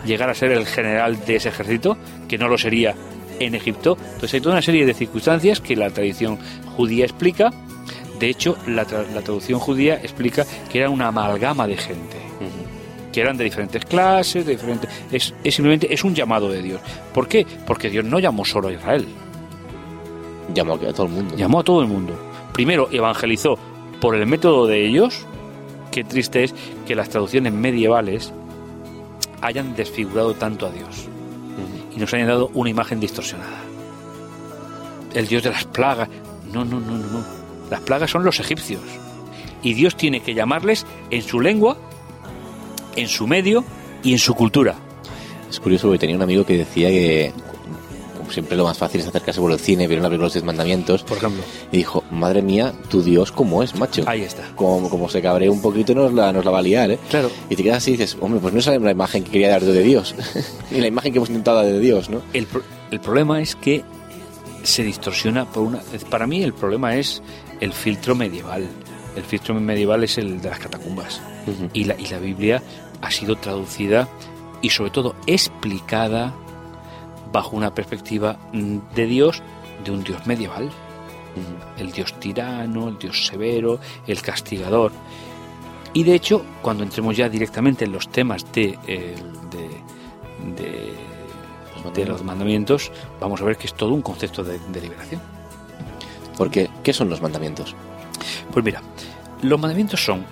llegar 0.07 0.31
a 0.31 0.35
ser 0.35 0.53
el 0.53 0.67
general 0.67 1.25
de 1.27 1.37
ese 1.37 1.49
ejército, 1.51 1.97
que 2.29 2.39
no 2.39 2.49
lo 2.49 2.57
sería 2.57 2.95
en 3.39 3.55
Egipto? 3.55 3.99
Entonces 4.01 4.35
hay 4.35 4.41
toda 4.41 4.55
una 4.55 4.63
serie 4.63 4.87
de 4.87 4.95
circunstancias 4.95 5.61
que 5.61 5.77
la 5.77 5.91
tradición 5.91 6.39
judía 6.77 7.05
explica. 7.05 7.53
De 8.19 8.29
hecho, 8.31 8.57
la, 8.67 8.87
tra- 8.87 9.07
la 9.13 9.23
traducción 9.23 9.59
judía 9.61 9.95
explica 9.97 10.45
que 10.71 10.79
era 10.81 10.91
una 10.91 11.09
amalgama 11.09 11.67
de 11.67 11.77
gente 11.77 12.17
que 13.13 13.23
eran 13.23 13.37
de 13.39 13.45
diferentes 13.45 13.83
clases, 13.87 14.45
de 14.45 14.53
diferentes. 14.53 14.91
Es, 15.11 15.33
es 15.43 15.55
simplemente 15.55 15.93
es 15.93 16.05
un 16.05 16.15
llamado 16.15 16.51
de 16.51 16.61
Dios. 16.61 16.81
¿Por 17.15 17.27
qué? 17.29 17.47
Porque 17.67 17.89
Dios 17.89 18.05
no 18.05 18.19
llamó 18.19 18.45
solo 18.45 18.69
a 18.69 18.73
Israel, 18.73 19.07
Llamó 20.55 20.75
a 20.75 20.79
todo 20.93 21.07
el 21.07 21.13
mundo. 21.13 21.35
llamó 21.37 21.61
a 21.61 21.65
todo 21.65 21.81
el 21.81 21.89
mundo. 21.89 22.13
Primero 22.53 22.89
evangelizó 22.93 23.59
por 24.01 24.15
el 24.17 24.27
método 24.27 24.67
de 24.67 24.87
ellos. 24.87 25.27
Qué 25.91 26.05
triste 26.05 26.45
es 26.45 26.55
que 26.87 26.95
las 26.95 27.09
traducciones 27.09 27.53
medievales 27.55 28.33
hayan 29.41 29.75
desfigurado 29.75 30.35
tanto 30.35 30.67
a 30.67 30.71
Dios 30.71 31.09
y 31.97 31.99
nos 31.99 32.13
hayan 32.13 32.29
dado 32.29 32.51
una 32.55 32.69
imagen 32.71 33.01
distorsionada. 33.01 33.61
El 35.15 35.27
Dios 35.27 35.43
de 35.43 35.51
las 35.51 35.65
plagas. 35.65 36.09
No, 36.53 36.65
no, 36.67 36.79
no, 36.81 36.93
no, 36.99 37.07
no. 37.07 37.25
Las 37.71 37.81
plagas 37.81 38.11
son 38.11 38.25
los 38.25 38.39
egipcios. 38.41 38.81
Y 39.63 39.75
Dios 39.75 39.97
tiene 39.97 40.21
que 40.21 40.35
llamarles 40.35 40.87
en 41.11 41.23
su 41.23 41.41
lengua, 41.41 41.77
en 42.95 43.09
su 43.09 43.27
medio 43.27 43.65
y 44.03 44.13
en 44.13 44.19
su 44.19 44.35
cultura. 44.35 44.75
Es 45.51 45.61
curioso 45.61 45.87
porque 45.89 45.99
tenía 46.01 46.17
un 46.17 46.23
amigo 46.23 46.45
que 46.45 46.59
decía 46.59 46.89
que, 46.89 47.33
como 48.17 48.31
siempre, 48.31 48.57
lo 48.57 48.65
más 48.65 48.77
fácil 48.79 49.01
es 49.01 49.07
acercarse 49.09 49.41
por 49.41 49.51
el 49.53 49.59
cine, 49.59 49.87
ver 49.89 49.99
una 49.99 50.09
película 50.09 50.25
de 50.25 50.27
los 50.27 50.33
Diez 50.35 50.45
Mandamientos, 50.45 51.03
Por 51.05 51.17
ejemplo. 51.19 51.43
y 51.73 51.79
dijo: 51.79 52.05
Madre 52.11 52.43
mía, 52.43 52.73
tu 52.89 53.03
Dios, 53.03 53.33
¿cómo 53.33 53.63
es, 53.63 53.75
macho? 53.75 54.03
Ahí 54.07 54.23
está. 54.23 54.43
Como, 54.55 54.89
como 54.91 55.09
se 55.09 55.21
cabrea 55.23 55.51
un 55.51 55.63
poquito, 55.63 55.95
nos 55.95 56.13
la, 56.13 56.33
nos 56.33 56.45
la 56.45 56.51
va 56.51 56.59
a 56.59 56.63
liar, 56.63 56.91
¿eh? 56.91 56.99
Claro. 57.11 57.31
Y 57.49 57.57
te 57.57 57.63
quedas 57.63 57.79
así 57.79 57.91
y 57.93 57.97
dices: 57.97 58.17
Hombre, 58.21 58.41
pues 58.41 58.53
no 58.53 58.61
es 58.61 58.67
la 58.67 58.91
imagen 58.91 59.25
que 59.25 59.31
quería 59.31 59.51
dar 59.51 59.63
de 59.65 59.83
Dios, 59.83 60.15
ni 60.71 60.81
la 60.81 60.87
imagen 60.89 61.13
que 61.13 61.19
hemos 61.19 61.29
intentado 61.29 61.57
dar 61.59 61.67
de 61.67 61.81
Dios, 61.81 62.11
¿no? 62.11 62.21
El, 62.33 62.47
pro- 62.47 62.63
el 62.91 63.01
problema 63.01 63.41
es 63.41 63.55
que 63.57 63.83
se 64.63 64.83
distorsiona 64.83 65.45
por 65.47 65.63
una. 65.63 65.81
Para 66.11 66.27
mí, 66.27 66.43
el 66.43 66.53
problema 66.55 66.97
es 66.97 67.23
el 67.61 67.73
filtro 67.73 68.15
medieval. 68.15 68.69
El 69.17 69.23
filtro 69.25 69.55
medieval 69.55 70.05
es 70.05 70.19
el 70.19 70.41
de 70.41 70.51
las 70.51 70.59
catacumbas. 70.59 71.21
Y 71.73 71.85
la, 71.85 71.95
y 71.99 72.07
la 72.09 72.19
Biblia 72.19 72.63
ha 73.01 73.11
sido 73.11 73.37
traducida 73.37 74.09
y, 74.63 74.71
sobre 74.71 74.91
todo, 74.91 75.15
explicada 75.27 76.35
bajo 77.33 77.57
una 77.57 77.75
perspectiva 77.75 78.39
mm, 78.53 78.79
de 78.95 79.07
Dios, 79.07 79.43
de 79.85 79.91
un 79.93 80.03
Dios 80.05 80.27
medieval. 80.27 80.71
El 81.79 81.93
Dios 81.93 82.19
tirano, 82.19 82.89
el 82.89 82.99
Dios 82.99 83.27
severo, 83.27 83.79
el 84.07 84.23
castigador. 84.23 84.91
Y 85.93 86.03
de 86.05 86.15
hecho, 86.15 86.45
cuando 86.63 86.83
entremos 86.83 87.17
ya 87.17 87.29
directamente 87.29 87.85
en 87.85 87.93
los 87.93 88.09
temas 88.09 88.51
de, 88.53 88.79
eh, 88.87 89.15
de, 89.51 90.63
de- 90.63 91.07
de 91.95 92.05
los 92.05 92.25
mandamientos, 92.25 92.91
vamos 93.21 93.41
a 93.41 93.45
ver 93.45 93.57
que 93.57 93.67
es 93.69 93.75
todo 93.75 93.93
un 93.95 94.03
concepto 94.03 94.43
de, 94.43 94.59
de 94.59 94.81
liberación. 94.81 95.21
Porque, 96.37 96.71
¿qué 96.83 96.93
son 96.93 97.09
los 97.09 97.23
mandamientos? 97.23 97.75
Pues 98.53 98.65
mira, 98.65 98.83
los 99.43 99.61
mandamientos 99.61 100.05
son, 100.05 100.25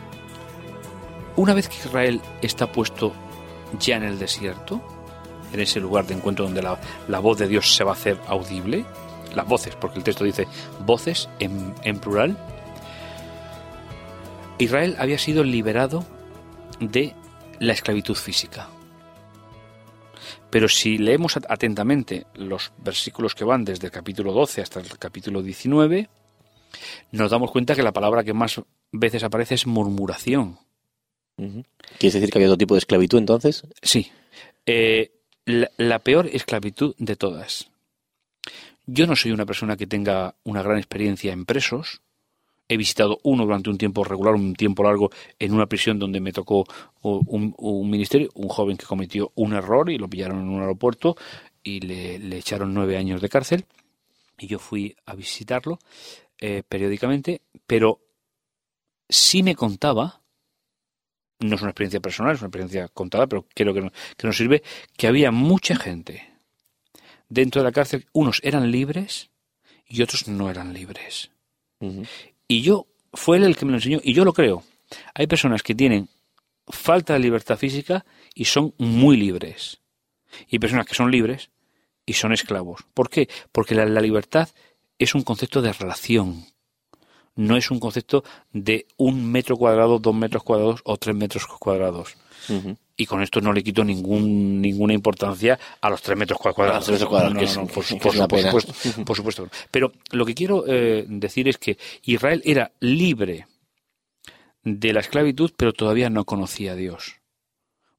una 1.37 1.55
vez 1.55 1.69
que 1.69 1.77
Israel 1.77 2.21
está 2.43 2.71
puesto 2.71 3.13
ya 3.79 3.97
en 3.97 4.05
el 4.05 4.19
desierto, 4.19 4.81
en 5.53 5.61
ese 5.61 5.81
lugar 5.81 6.07
de 6.07 6.15
encuentro 6.15 6.45
donde 6.45 6.63
la, 6.63 6.79
la 7.09 7.19
voz 7.21 7.39
de 7.39 7.49
Dios 7.49 7.75
se 7.75 7.85
va 7.85 7.93
a 7.93 7.95
hacer 7.95 8.19
audible, 8.29 8.85
las 9.35 9.47
voces, 9.47 9.75
porque 9.77 9.99
el 9.99 10.05
texto 10.05 10.25
dice 10.25 10.47
voces 10.85 11.29
en, 11.39 11.75
en 11.83 11.99
plural, 11.99 12.37
Israel 14.59 14.97
había 14.99 15.19
sido 15.19 15.43
liberado 15.43 16.05
de 16.81 17.15
la 17.59 17.73
esclavitud 17.73 18.15
física. 18.15 18.69
Pero 20.55 20.69
si 20.69 20.99
leemos 20.99 21.37
at- 21.37 21.47
atentamente 21.49 22.27
los 22.37 22.71
versículos 22.79 23.35
que 23.35 23.43
van 23.43 23.65
desde 23.65 23.89
el 23.89 23.91
capítulo 23.93 24.33
12 24.33 24.63
hasta 24.63 24.79
el 24.79 24.87
capítulo 25.01 25.43
19, 25.43 26.09
nos 27.11 27.29
damos 27.33 27.51
cuenta 27.51 27.75
que 27.75 27.83
la 27.83 27.91
palabra 27.93 28.23
que 28.23 28.33
más 28.35 28.61
veces 28.93 29.25
aparece 29.25 29.57
es 29.57 29.67
murmuración. 29.67 30.57
¿Quieres 31.99 32.15
decir 32.15 32.31
que 32.31 32.39
había 32.39 32.47
otro 32.47 32.59
tipo 32.59 32.75
de 32.75 32.79
esclavitud 32.79 33.19
entonces? 33.19 33.65
Sí, 33.83 34.13
eh, 34.67 35.11
la, 35.45 35.73
la 35.77 35.99
peor 35.99 36.29
esclavitud 36.33 36.95
de 36.99 37.17
todas. 37.17 37.69
Yo 38.87 39.09
no 39.09 39.17
soy 39.17 39.33
una 39.33 39.47
persona 39.47 39.77
que 39.77 39.89
tenga 39.89 40.37
una 40.45 40.63
gran 40.63 40.77
experiencia 40.79 41.33
en 41.33 41.47
presos. 41.47 42.01
He 42.69 42.77
visitado 42.77 43.19
uno 43.25 43.45
durante 43.45 43.71
un 43.71 43.79
tiempo 43.79 44.05
regular, 44.05 44.35
un 44.35 44.55
tiempo 44.55 44.83
largo, 44.83 45.11
en 45.39 45.53
una 45.53 45.67
prisión 45.67 45.99
donde 45.99 46.21
me 46.21 46.33
tocó 46.33 46.65
un, 47.03 47.91
ministerio, 47.91 48.31
un 48.35 48.49
joven 48.49 48.77
que 48.77 48.87
cometió 48.87 49.33
un 49.35 49.53
error 49.53 49.91
y 49.91 49.99
lo 49.99 50.09
pillaron 50.09 50.41
en 50.41 50.49
un 50.49 50.61
aeropuerto 50.61 51.17
y 51.63 51.81
le, 51.81 52.37
echaron 52.39 52.73
nueve 52.73 52.97
años 52.97 53.21
de 53.21 53.29
cárcel. 53.29 53.67
Y 54.39 54.47
yo 54.47 54.59
fui 54.59 54.97
a 55.07 55.15
visitarlo 55.15 55.79
eh, 56.39 56.63
periódicamente, 56.67 57.43
pero 57.67 58.01
sí 59.09 59.43
me 59.43 59.55
contaba 59.55 60.23
no 61.41 61.57
es 61.57 61.63
una 61.63 61.71
experiencia 61.71 62.01
personal, 62.01 62.35
es 62.35 62.41
una 62.41 62.49
experiencia 62.49 62.89
contada, 62.89 63.27
pero 63.27 63.47
creo 63.55 63.75
que, 63.75 63.83
no- 63.83 63.93
que 64.17 64.27
nos 64.27 64.37
sirve, 64.37 64.63
que 64.97 65.07
había 65.07 65.31
mucha 65.31 65.77
gente 65.77 66.31
dentro 67.29 67.61
de 67.61 67.69
la 67.69 67.73
cárcel, 67.73 68.07
unos 68.13 68.41
eran 68.43 68.71
libres 68.71 69.31
y 69.87 70.03
otros 70.03 70.29
no 70.29 70.51
eran 70.51 70.73
libres. 70.73 71.31
Y 72.55 72.63
yo, 72.63 72.87
fue 73.13 73.39
él 73.39 73.43
el 73.43 73.57
que 73.57 73.65
me 73.65 73.73
lo 73.73 73.79
enseñó, 73.79 73.99
y 74.01 74.13
yo 74.13 74.25
lo 74.25 74.33
creo. 74.33 74.63
Hay 75.13 75.27
personas 75.27 75.65
que 75.65 75.75
tienen 75.75 76.09
falta 76.69 77.15
de 77.15 77.19
libertad 77.19 77.59
física 77.59 78.07
y 78.33 78.45
son 78.45 78.75
muy 78.79 79.17
libres. 79.17 79.81
Y 80.49 80.61
personas 80.61 80.87
que 80.87 80.95
son 80.95 81.11
libres 81.11 81.51
y 82.07 82.13
son 82.13 82.33
esclavos. 82.33 82.85
¿Por 82.95 83.11
qué? 83.11 83.29
Porque 83.51 83.75
la, 83.75 83.87
libertad 83.87 84.49
es 85.01 85.17
un 85.17 85.23
concepto 85.23 85.63
de 85.63 85.73
relación. 85.73 86.47
No 87.35 87.57
es 87.57 87.73
un 87.73 87.81
concepto 87.81 88.23
de 88.53 88.87
un 88.99 89.33
metro 89.33 89.57
cuadrado, 89.57 89.99
dos 89.99 90.15
metros 90.15 90.45
cuadrados 90.45 90.81
o 90.85 90.97
tres 90.97 91.17
metros 91.17 91.49
cuadrados. 91.49 92.17
Ujú. 92.49 92.77
Y 92.97 93.07
con 93.07 93.23
esto 93.23 93.41
no 93.41 93.53
le 93.53 93.63
quito 93.65 93.83
ningún, 93.85 94.61
ninguna 94.61 94.93
importancia 94.95 95.59
a 95.81 95.91
los 95.91 96.01
tres 96.01 96.17
metros 96.17 96.39
cua- 96.39 96.55
cuadrados. 96.55 96.89
A 96.89 96.93
los 96.93 97.01
tres 97.01 97.01
metros 97.01 97.09
cuadrados, 97.11 97.35
No, 97.35 97.41
que 97.41 97.45
no, 97.47 97.51
es- 97.51 97.57
no, 97.57 97.67
por, 97.67 97.85
supuesto, 97.85 99.05
por 99.05 99.17
supuesto. 99.17 99.49
Pero 99.71 99.93
lo 100.13 100.25
que 100.25 100.35
quiero 100.35 100.65
eh, 100.69 101.05
decir 101.09 101.49
es 101.49 101.59
que 101.59 101.77
Israel 102.05 102.41
era 102.45 102.71
libre 102.81 103.49
de 104.63 104.93
la 104.93 105.01
esclavitud, 105.01 105.51
pero 105.57 105.73
todavía 105.73 106.09
no 106.09 106.25
conocía 106.25 106.73
a 106.73 106.77
Dios. 106.77 107.17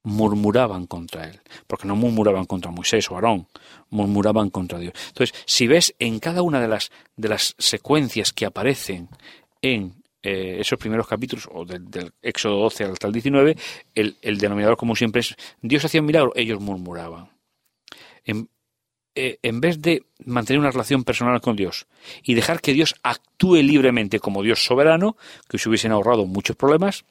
Murmuraban 0.02 0.86
contra 0.86 1.28
él, 1.28 1.40
porque 1.66 1.88
no 1.88 1.96
murmuraban 1.96 2.44
contra 2.44 2.70
Moisés 2.70 3.10
o 3.10 3.16
Aarón, 3.16 3.48
murmuraban 3.90 4.50
contra 4.50 4.78
Dios. 4.78 4.94
Entonces, 5.08 5.36
si 5.46 5.66
ves 5.66 5.94
en 5.98 6.20
cada 6.20 6.42
una 6.42 6.60
de 6.60 6.68
las, 6.68 6.90
de 7.16 7.28
las 7.28 7.54
secuencias 7.58 8.32
que 8.32 8.46
aparecen 8.46 9.08
en 9.62 9.94
eh, 10.28 10.60
esos 10.60 10.76
primeros 10.76 11.06
capítulos, 11.06 11.48
o 11.52 11.64
del, 11.64 12.12
Éxodo 12.20 12.58
12 12.62 12.82
hasta 12.84 13.06
el 13.06 13.12
19, 13.12 13.56
el, 13.94 14.16
el 14.20 14.38
denominador 14.38 14.76
como 14.76 14.96
siempre 14.96 15.20
es 15.20 15.36
Dios 15.62 15.84
hacía 15.84 16.00
un 16.00 16.06
milagro, 16.08 16.32
ellos 16.34 16.60
murmuraban. 16.60 17.30
En, 18.24 18.48
eh, 19.14 19.38
en 19.42 19.60
vez 19.60 19.80
de 19.80 20.02
mantener 20.24 20.58
una 20.58 20.72
relación 20.72 21.04
personal 21.04 21.40
con 21.40 21.54
Dios 21.54 21.86
y 22.24 22.34
dejar 22.34 22.60
que 22.60 22.72
Dios 22.72 22.96
actúe 23.04 23.62
libremente 23.62 24.18
como 24.18 24.42
Dios 24.42 24.64
soberano, 24.64 25.16
que 25.48 25.58
se 25.58 25.68
hubiesen 25.68 25.92
ahorrado 25.92 26.26
muchos 26.26 26.56
problemas, 26.56 27.04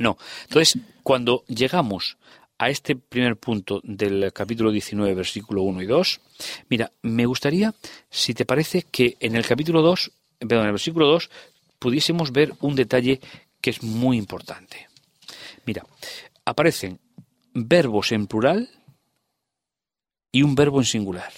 no. 0.00 0.18
Entonces, 0.48 0.82
cuando 1.04 1.44
llegamos 1.46 2.18
a 2.58 2.68
este 2.68 2.96
primer 2.96 3.36
punto 3.36 3.80
del 3.84 4.32
capítulo 4.32 4.72
19, 4.72 5.14
versículo 5.14 5.62
1 5.62 5.82
y 5.82 5.86
2, 5.86 6.20
mira, 6.68 6.90
me 7.02 7.26
gustaría, 7.26 7.72
si 8.10 8.34
te 8.34 8.44
parece, 8.44 8.82
que 8.82 9.16
en 9.20 9.36
el 9.36 9.46
capítulo 9.46 9.82
2, 9.82 10.10
perdón, 10.40 10.62
en 10.62 10.66
el 10.66 10.72
versículo 10.72 11.06
2, 11.06 11.30
pudiésemos 11.84 12.32
ver 12.32 12.54
un 12.62 12.74
detalle 12.74 13.20
que 13.60 13.68
es 13.68 13.82
muy 13.82 14.16
importante. 14.16 14.88
Mira, 15.66 15.84
aparecen 16.46 16.98
verbos 17.52 18.10
en 18.12 18.26
plural 18.26 18.70
y 20.32 20.42
un 20.42 20.54
verbo 20.54 20.78
en 20.80 20.86
singular. 20.86 21.30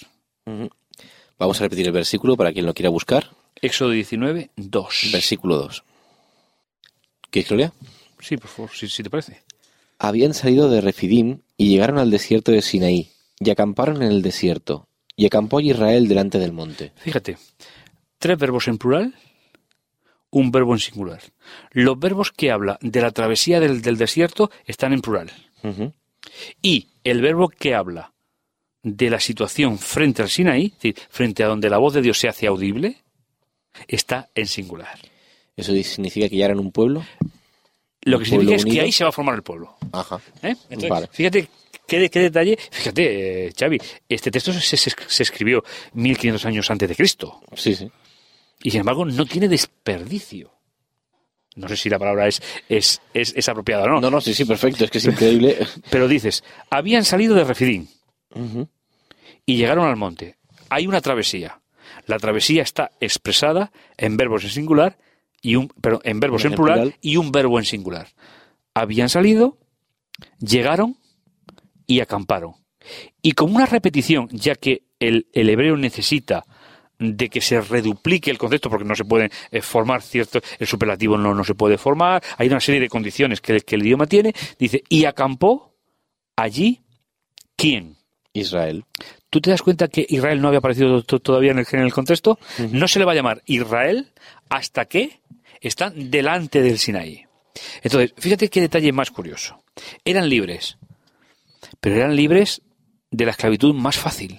Vamos 1.37 1.61
a 1.61 1.65
repetir 1.65 1.87
el 1.87 1.93
versículo 1.93 2.37
para 2.37 2.53
quien 2.53 2.65
lo 2.65 2.75
quiera 2.75 2.91
buscar. 2.91 3.33
Éxodo 3.61 3.91
19, 3.91 4.51
2. 4.55 5.09
Versículo 5.13 5.57
2. 5.57 5.83
¿Quieres 7.31 7.49
que 7.49 7.55
lo 7.55 7.59
lea? 7.59 7.73
Sí, 8.21 8.37
por 8.37 8.49
favor, 8.49 8.71
si, 8.71 8.89
si 8.89 9.03
te 9.03 9.11
parece. 9.11 9.43
Habían 9.99 10.33
salido 10.33 10.71
de 10.71 10.81
Refidim 10.81 11.41
y 11.57 11.71
llegaron 11.71 11.99
al 11.99 12.13
desierto 12.13 12.53
de 12.53 12.63
Sinaí, 12.63 13.11
y 13.41 13.51
acamparon 13.51 14.01
en 14.01 14.13
el 14.13 14.23
desierto, 14.23 14.87
y 15.17 15.27
acampó 15.27 15.59
Israel 15.59 16.07
delante 16.07 16.39
del 16.39 16.53
monte. 16.53 16.93
Fíjate, 16.95 17.37
tres 18.21 18.39
verbos 18.39 18.69
en 18.69 18.79
plural, 18.79 19.13
un 20.31 20.51
verbo 20.51 20.73
en 20.75 20.81
singular. 20.81 21.21
Los 21.73 21.99
verbos 21.99 22.33
que 22.33 22.51
habla 22.51 22.79
de 22.83 23.01
la 23.01 23.11
travesía 23.11 23.61
del, 23.61 23.83
del 23.83 23.97
desierto 23.97 24.51
están 24.67 24.93
en 24.93 25.01
plural. 25.01 25.31
Y 26.63 26.89
el 27.05 27.23
verbo 27.23 27.49
que 27.49 27.75
habla 27.75 28.13
de 28.83 29.11
la 29.11 29.19
situación 29.21 29.79
frente 29.79 30.23
al 30.23 30.29
Sinaí, 30.29 30.67
es 30.67 30.73
decir, 30.75 30.97
frente 31.11 31.43
a 31.43 31.49
donde 31.49 31.71
la 31.71 31.79
voz 31.79 31.95
de 31.95 32.03
Dios 32.03 32.19
se 32.19 32.29
hace 32.29 32.47
audible, 32.47 32.99
está 33.89 34.29
en 34.35 34.47
singular. 34.47 34.99
¿Eso 35.57 35.73
significa 35.83 36.29
que 36.29 36.37
ya 36.37 36.45
eran 36.47 36.59
un 36.61 36.71
pueblo? 36.71 37.05
Lo 38.03 38.19
que 38.19 38.25
¿Un 38.25 38.31
significa 38.31 38.57
es 38.57 38.65
que 38.65 38.81
ahí 38.81 38.93
se 38.93 39.03
va 39.05 39.09
a 39.11 39.13
formar 39.13 39.35
el 39.35 39.43
pueblo. 39.43 39.77
Ajá. 39.93 40.21
¿eh? 40.43 40.55
Entonces, 40.69 40.91
Vale. 40.91 41.09
fíjate 41.11 41.49
qué, 41.87 41.99
de- 41.99 42.11
qué 42.11 42.21
detalle. 42.21 42.57
Fíjate, 42.71 43.47
eh, 43.49 43.53
Xavi, 43.59 43.79
este 44.09 44.31
texto 44.31 44.53
se, 44.53 44.77
se- 44.77 44.93
se 45.09 45.23
escribió 45.23 45.65
1500 45.95 46.45
años 46.47 46.71
antes 46.71 46.89
de 46.89 46.95
Cristo. 46.95 47.41
Sí, 47.57 47.75
sí. 47.75 47.91
Y 48.67 48.73
sin 48.73 48.81
embargo 48.81 49.05
no 49.05 49.27
tiene 49.27 49.47
desperdicio. 49.47 50.51
No 51.55 51.69
sé 51.69 51.77
si 51.77 51.89
la 51.89 52.01
palabra 52.01 52.27
es, 52.27 52.43
es, 52.69 53.01
es, 53.15 53.33
es 53.37 53.49
apropiada 53.49 53.85
o 53.85 53.87
no, 53.87 54.01
No, 54.01 54.11
no, 54.11 54.21
sí, 54.21 54.35
sí, 54.35 54.45
perfecto. 54.45 54.85
Es 54.85 54.91
que 54.91 54.99
es 54.99 55.05
increíble. 55.05 55.57
pero 55.91 56.09
dices, 56.09 56.43
habían 56.69 57.05
salido 57.05 57.37
de 57.37 57.45
Refidín 57.45 57.89
y 59.47 59.57
llegaron 59.57 59.87
al 59.87 59.95
monte. 59.95 60.37
Hay 60.69 60.89
una 60.89 61.01
travesía. 61.01 61.61
La 62.07 62.19
travesía 62.19 62.65
está 62.65 62.91
expresada 62.99 63.71
en 63.99 64.17
verbos 64.17 64.43
en 64.43 64.51
singular 64.51 64.99
y 65.41 65.55
un, 65.55 65.69
perdón, 65.69 66.01
en 66.03 66.19
verbos 66.19 66.45
en 66.45 66.51
En 66.51 66.57
plural, 66.57 66.81
plural. 66.81 66.99
y 67.01 67.19
un 67.19 67.31
verbo 67.31 67.61
en 67.61 67.67
singular. 67.67 68.09
Habían 68.75 69.11
salido, 69.11 69.59
llegaron 70.41 70.97
y 71.87 72.01
acamparon. 72.01 72.55
Y 73.23 73.33
como 73.33 73.55
una 73.55 73.67
repetición, 73.67 74.29
ya 74.33 74.57
que 74.57 74.83
el, 74.99 75.29
el 75.35 75.51
hebreo 75.51 75.77
necesita 75.77 76.45
de 76.99 77.29
que 77.29 77.41
se 77.41 77.61
reduplique 77.61 78.31
el 78.31 78.39
concepto 78.39 78.71
porque 78.71 78.85
no 78.85 78.95
se 78.95 79.05
puede 79.05 79.31
eh, 79.51 79.61
formar 79.61 80.01
cierto 80.03 80.41
el 80.59 80.67
superlativo 80.67 81.19
no, 81.19 81.35
no 81.35 81.45
se 81.45 81.55
puede 81.55 81.77
formar 81.77 82.23
hay 82.39 82.49
una 82.49 82.61
serie 82.61 82.81
de 82.81 82.89
condiciones 82.89 83.41
que, 83.41 83.61
que 83.61 83.75
el 83.75 83.83
idioma 83.85 84.07
tiene 84.07 84.33
dice 84.59 84.83
y 84.89 85.05
acampó 85.05 85.75
allí 86.37 86.83
quién 87.57 87.97
Israel. 88.33 88.85
¿Tú 89.31 89.41
te 89.41 89.49
das 89.51 89.63
cuenta 89.63 89.89
que 89.89 90.05
Israel 90.09 90.41
no 90.43 90.49
había 90.49 90.59
aparecido 90.59 91.03
to- 91.03 91.21
todavía 91.21 91.53
en 91.53 91.59
el, 91.61 91.67
en 91.73 91.81
el 91.81 91.93
contexto? 91.93 92.39
No 92.71 92.87
se 92.87 92.99
le 92.99 93.07
va 93.07 93.13
a 93.13 93.15
llamar 93.15 93.43
Israel 93.47 94.13
hasta 94.51 94.85
que 94.85 95.21
están 95.63 96.11
delante 96.11 96.61
del 96.61 96.79
Sinaí. 96.79 97.25
Entonces, 97.83 98.13
fíjate 98.19 98.51
qué 98.51 98.61
detalle 98.61 98.93
más 98.93 99.11
curioso. 99.11 99.63
Eran 100.05 100.29
libres, 100.29 100.77
pero 101.81 101.97
eran 101.97 102.15
libres 102.15 102.61
de 103.11 103.25
la 103.25 103.31
esclavitud 103.31 103.73
más 103.75 103.97
fácil, 103.97 104.39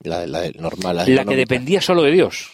La, 0.00 0.26
la 0.26 0.50
normal. 0.52 1.04
la 1.06 1.24
que 1.24 1.36
dependía 1.36 1.80
solo 1.80 2.02
de 2.02 2.12
Dios. 2.12 2.50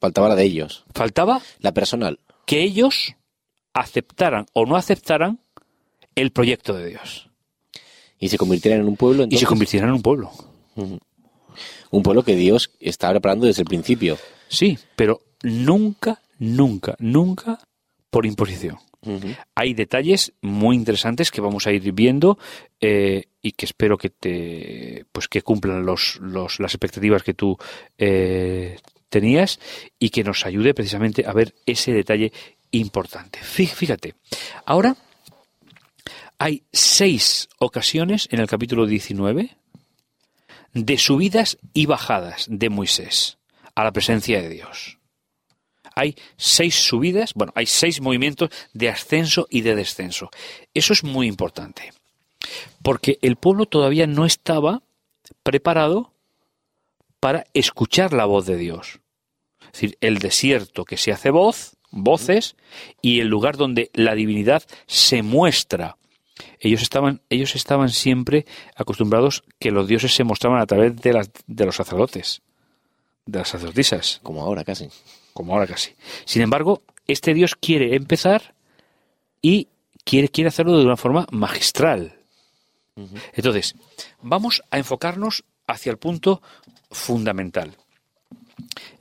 Faltaba 0.00 0.28
la 0.28 0.34
de 0.34 0.44
ellos. 0.44 0.84
Faltaba 0.94 1.40
La 1.60 1.72
personal. 1.72 2.18
que 2.46 2.62
ellos 2.62 3.14
aceptaran 3.74 4.46
o 4.52 4.66
no 4.66 4.76
aceptaran 4.76 5.40
el 6.14 6.30
proyecto 6.32 6.74
de 6.74 6.88
Dios 6.88 7.30
Y 8.18 8.28
se 8.28 8.36
convirtieran 8.36 8.80
en 8.80 8.88
un 8.88 8.96
pueblo. 8.96 9.26
y 9.30 9.38
se 9.38 9.46
convirtieran 9.46 9.88
en 9.90 9.94
un 9.96 10.02
pueblo. 10.02 10.30
Un 11.90 12.02
pueblo 12.02 12.22
que 12.24 12.34
Dios 12.36 12.70
estaba 12.80 13.12
preparando 13.14 13.46
desde 13.46 13.62
el 13.62 13.68
principio. 13.68 14.18
Sí, 14.48 14.78
pero 14.96 15.20
nunca, 15.42 16.20
nunca, 16.38 16.96
nunca 16.98 17.58
por 18.10 18.26
imposición. 18.26 18.78
Hay 19.56 19.74
detalles 19.74 20.32
muy 20.42 20.76
interesantes 20.76 21.30
que 21.30 21.40
vamos 21.40 21.66
a 21.66 21.72
ir 21.72 21.90
viendo 21.92 22.38
eh, 22.80 23.24
y 23.42 23.52
que 23.52 23.66
espero 23.66 23.98
que 23.98 24.10
te 24.10 25.04
pues 25.10 25.26
que 25.28 25.42
cumplan 25.42 25.84
los, 25.84 26.18
los- 26.20 26.60
las 26.60 26.72
expectativas 26.74 27.22
que 27.24 27.34
tú 27.34 27.56
eh, 27.98 28.78
tenías 29.08 29.58
y 29.98 30.10
que 30.10 30.22
nos 30.22 30.46
ayude 30.46 30.72
precisamente 30.74 31.24
a 31.26 31.32
ver 31.32 31.54
ese 31.66 31.92
detalle 31.92 32.32
importante. 32.70 33.40
Fí- 33.40 33.66
Fíjate, 33.66 34.14
ahora 34.66 34.96
hay 36.38 36.62
seis 36.72 37.48
ocasiones 37.58 38.28
en 38.30 38.40
el 38.40 38.46
capítulo 38.46 38.86
19 38.86 39.56
de 40.74 40.98
subidas 40.98 41.58
y 41.74 41.86
bajadas 41.86 42.46
de 42.48 42.70
Moisés 42.70 43.38
a 43.74 43.84
la 43.84 43.92
presencia 43.92 44.40
de 44.40 44.48
Dios 44.48 44.98
hay 45.94 46.16
seis 46.36 46.74
subidas, 46.74 47.34
bueno, 47.34 47.52
hay 47.54 47.66
seis 47.66 48.00
movimientos 48.00 48.50
de 48.72 48.88
ascenso 48.88 49.46
y 49.50 49.62
de 49.62 49.74
descenso. 49.74 50.30
Eso 50.74 50.92
es 50.92 51.04
muy 51.04 51.26
importante, 51.26 51.92
porque 52.82 53.18
el 53.22 53.36
pueblo 53.36 53.66
todavía 53.66 54.06
no 54.06 54.26
estaba 54.26 54.82
preparado 55.42 56.12
para 57.20 57.44
escuchar 57.54 58.12
la 58.12 58.24
voz 58.24 58.46
de 58.46 58.56
Dios. 58.56 59.00
Es 59.60 59.72
decir, 59.72 59.98
el 60.00 60.18
desierto 60.18 60.84
que 60.84 60.96
se 60.96 61.12
hace 61.12 61.30
voz, 61.30 61.76
voces, 61.90 62.56
y 63.00 63.20
el 63.20 63.28
lugar 63.28 63.56
donde 63.56 63.90
la 63.94 64.14
divinidad 64.14 64.62
se 64.86 65.22
muestra. 65.22 65.96
Ellos 66.58 66.82
estaban, 66.82 67.20
ellos 67.30 67.54
estaban 67.54 67.90
siempre 67.90 68.46
acostumbrados 68.74 69.44
que 69.58 69.70
los 69.70 69.86
dioses 69.86 70.14
se 70.14 70.24
mostraban 70.24 70.60
a 70.60 70.66
través 70.66 70.96
de, 70.96 71.12
las, 71.12 71.30
de 71.46 71.64
los 71.64 71.76
sacerdotes, 71.76 72.42
de 73.26 73.38
las 73.38 73.48
sacerdotisas 73.48 74.20
Como 74.22 74.42
ahora 74.42 74.64
casi. 74.64 74.88
Como 75.32 75.54
ahora 75.54 75.66
casi. 75.66 75.94
Sin 76.24 76.42
embargo, 76.42 76.82
este 77.06 77.34
Dios 77.34 77.56
quiere 77.56 77.96
empezar 77.96 78.54
y 79.40 79.68
quiere, 80.04 80.28
quiere 80.28 80.48
hacerlo 80.48 80.78
de 80.78 80.84
una 80.84 80.96
forma 80.96 81.26
magistral. 81.30 82.18
Entonces, 83.32 83.74
vamos 84.20 84.62
a 84.70 84.78
enfocarnos 84.78 85.44
hacia 85.66 85.90
el 85.90 85.98
punto 85.98 86.42
fundamental. 86.90 87.76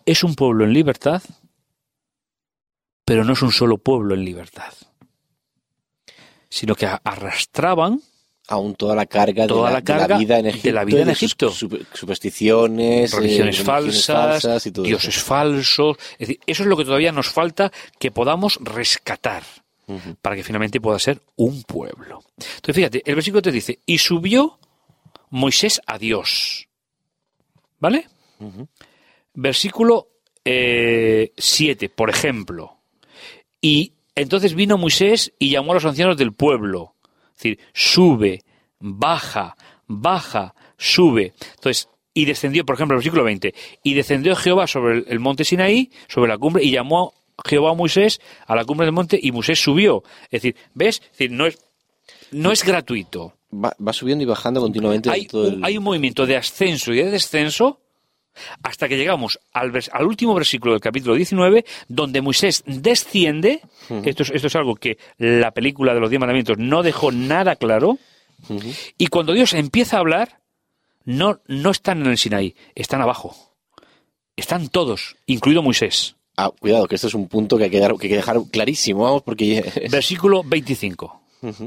Es 0.05 0.23
un 0.23 0.35
pueblo 0.35 0.63
en 0.63 0.73
libertad, 0.73 1.21
pero 3.05 3.23
no 3.23 3.33
es 3.33 3.41
un 3.41 3.51
solo 3.51 3.77
pueblo 3.77 4.15
en 4.15 4.23
libertad, 4.23 4.73
sino 6.49 6.75
que 6.75 6.87
arrastraban 6.87 8.01
aún 8.47 8.75
toda 8.75 8.95
la 8.95 9.05
carga, 9.05 9.47
Toda 9.47 9.69
de, 9.69 9.73
la, 9.73 9.79
la 9.79 9.83
carga 9.83 10.07
de 10.07 10.09
la 10.13 10.17
vida 10.19 10.39
en 10.39 10.45
Egipto, 10.47 10.67
de 10.67 10.73
la 10.73 10.83
vida 10.85 11.01
en 11.01 11.09
Egipto. 11.09 11.51
super- 11.51 11.85
supersticiones, 11.93 13.13
eh, 13.13 13.15
religiones 13.17 13.61
falsas, 13.63 14.65
y 14.65 14.71
todo 14.71 14.83
dioses 14.85 15.15
eso. 15.17 15.25
falsos. 15.25 15.97
Es 16.13 16.27
decir, 16.27 16.39
eso 16.45 16.63
es 16.63 16.69
lo 16.69 16.75
que 16.77 16.85
todavía 16.85 17.11
nos 17.11 17.29
falta 17.29 17.71
que 17.99 18.11
podamos 18.11 18.57
rescatar 18.61 19.43
para 20.21 20.37
que 20.37 20.43
finalmente 20.43 20.79
pueda 20.79 20.97
ser 20.99 21.21
un 21.35 21.63
pueblo. 21.63 22.23
Entonces, 22.37 22.75
fíjate, 22.75 23.01
el 23.05 23.15
versículo 23.15 23.41
te 23.41 23.51
dice, 23.51 23.79
y 23.85 23.97
subió 23.97 24.57
Moisés 25.31 25.81
a 25.85 25.97
Dios. 25.97 26.67
¿Vale? 27.79 28.07
Versículo 29.33 30.07
7, 30.43 31.89
por 31.89 32.09
ejemplo. 32.09 32.77
Y 33.61 33.93
entonces 34.15 34.55
vino 34.55 34.77
Moisés 34.77 35.33
y 35.39 35.49
llamó 35.51 35.71
a 35.71 35.75
los 35.75 35.85
ancianos 35.85 36.17
del 36.17 36.33
pueblo. 36.33 36.95
Es 37.41 37.43
decir, 37.43 37.59
sube, 37.73 38.41
baja, 38.79 39.55
baja, 39.87 40.53
sube. 40.77 41.33
Entonces, 41.55 41.89
y 42.13 42.25
descendió, 42.25 42.65
por 42.65 42.75
ejemplo, 42.75 42.95
el 42.95 42.99
versículo 42.99 43.23
20, 43.23 43.53
y 43.83 43.93
descendió 43.93 44.35
Jehová 44.35 44.67
sobre 44.67 44.99
el, 44.99 45.05
el 45.07 45.19
monte 45.19 45.43
Sinaí, 45.45 45.89
sobre 46.07 46.29
la 46.29 46.37
cumbre, 46.37 46.63
y 46.63 46.71
llamó 46.71 47.13
Jehová 47.45 47.71
a 47.71 47.73
Moisés 47.73 48.19
a 48.45 48.55
la 48.55 48.65
cumbre 48.65 48.85
del 48.85 48.93
monte, 48.93 49.19
y 49.21 49.31
Moisés 49.31 49.59
subió. 49.61 50.03
Es 50.25 50.41
decir, 50.41 50.55
¿ves? 50.73 51.01
Es 51.03 51.11
decir, 51.11 51.31
no 51.31 51.45
es, 51.47 51.57
no 52.31 52.51
es 52.51 52.63
gratuito. 52.63 53.33
Va, 53.53 53.75
va 53.85 53.91
subiendo 53.93 54.23
y 54.23 54.27
bajando 54.27 54.61
continuamente. 54.61 55.09
Hay 55.09 55.25
todo 55.25 55.47
un, 55.47 55.53
el- 55.55 55.63
hay 55.65 55.77
un 55.77 55.83
movimiento 55.83 56.25
de 56.25 56.37
ascenso 56.37 56.93
y 56.93 56.97
de 56.97 57.11
descenso 57.11 57.79
hasta 58.63 58.87
que 58.87 58.97
llegamos 58.97 59.39
al, 59.53 59.71
vers- 59.71 59.89
al 59.91 60.05
último 60.05 60.33
versículo 60.33 60.73
del 60.73 60.81
capítulo 60.81 61.15
19, 61.15 61.65
donde 61.87 62.21
Moisés 62.21 62.63
desciende. 62.65 63.61
esto, 64.05 64.23
es, 64.23 64.31
esto 64.31 64.47
es 64.47 64.55
algo 64.55 64.75
que 64.75 64.97
la 65.17 65.51
película 65.51 65.93
de 65.93 65.99
los 65.99 66.09
diez 66.09 66.19
mandamientos 66.19 66.57
no 66.57 66.83
dejó 66.83 67.11
nada 67.11 67.55
claro. 67.55 67.97
Y 68.97 69.07
cuando 69.07 69.33
Dios 69.33 69.53
empieza 69.53 69.97
a 69.97 69.99
hablar, 69.99 70.39
no, 71.05 71.41
no 71.47 71.69
están 71.71 72.01
en 72.01 72.07
el 72.07 72.17
Sinaí, 72.17 72.55
están 72.75 73.01
abajo. 73.01 73.35
Están 74.35 74.69
todos, 74.69 75.17
incluido 75.25 75.61
Moisés. 75.61 76.15
Ah, 76.37 76.49
cuidado, 76.57 76.87
que 76.87 76.95
esto 76.95 77.07
es 77.07 77.13
un 77.13 77.27
punto 77.27 77.57
que 77.57 77.65
hay 77.65 77.69
que, 77.69 77.79
dar- 77.79 77.95
que 77.97 78.05
hay 78.07 78.09
que 78.09 78.15
dejar 78.15 78.37
clarísimo, 78.51 79.03
vamos, 79.03 79.21
porque... 79.23 79.87
Versículo 79.91 80.43
25. 80.43 81.21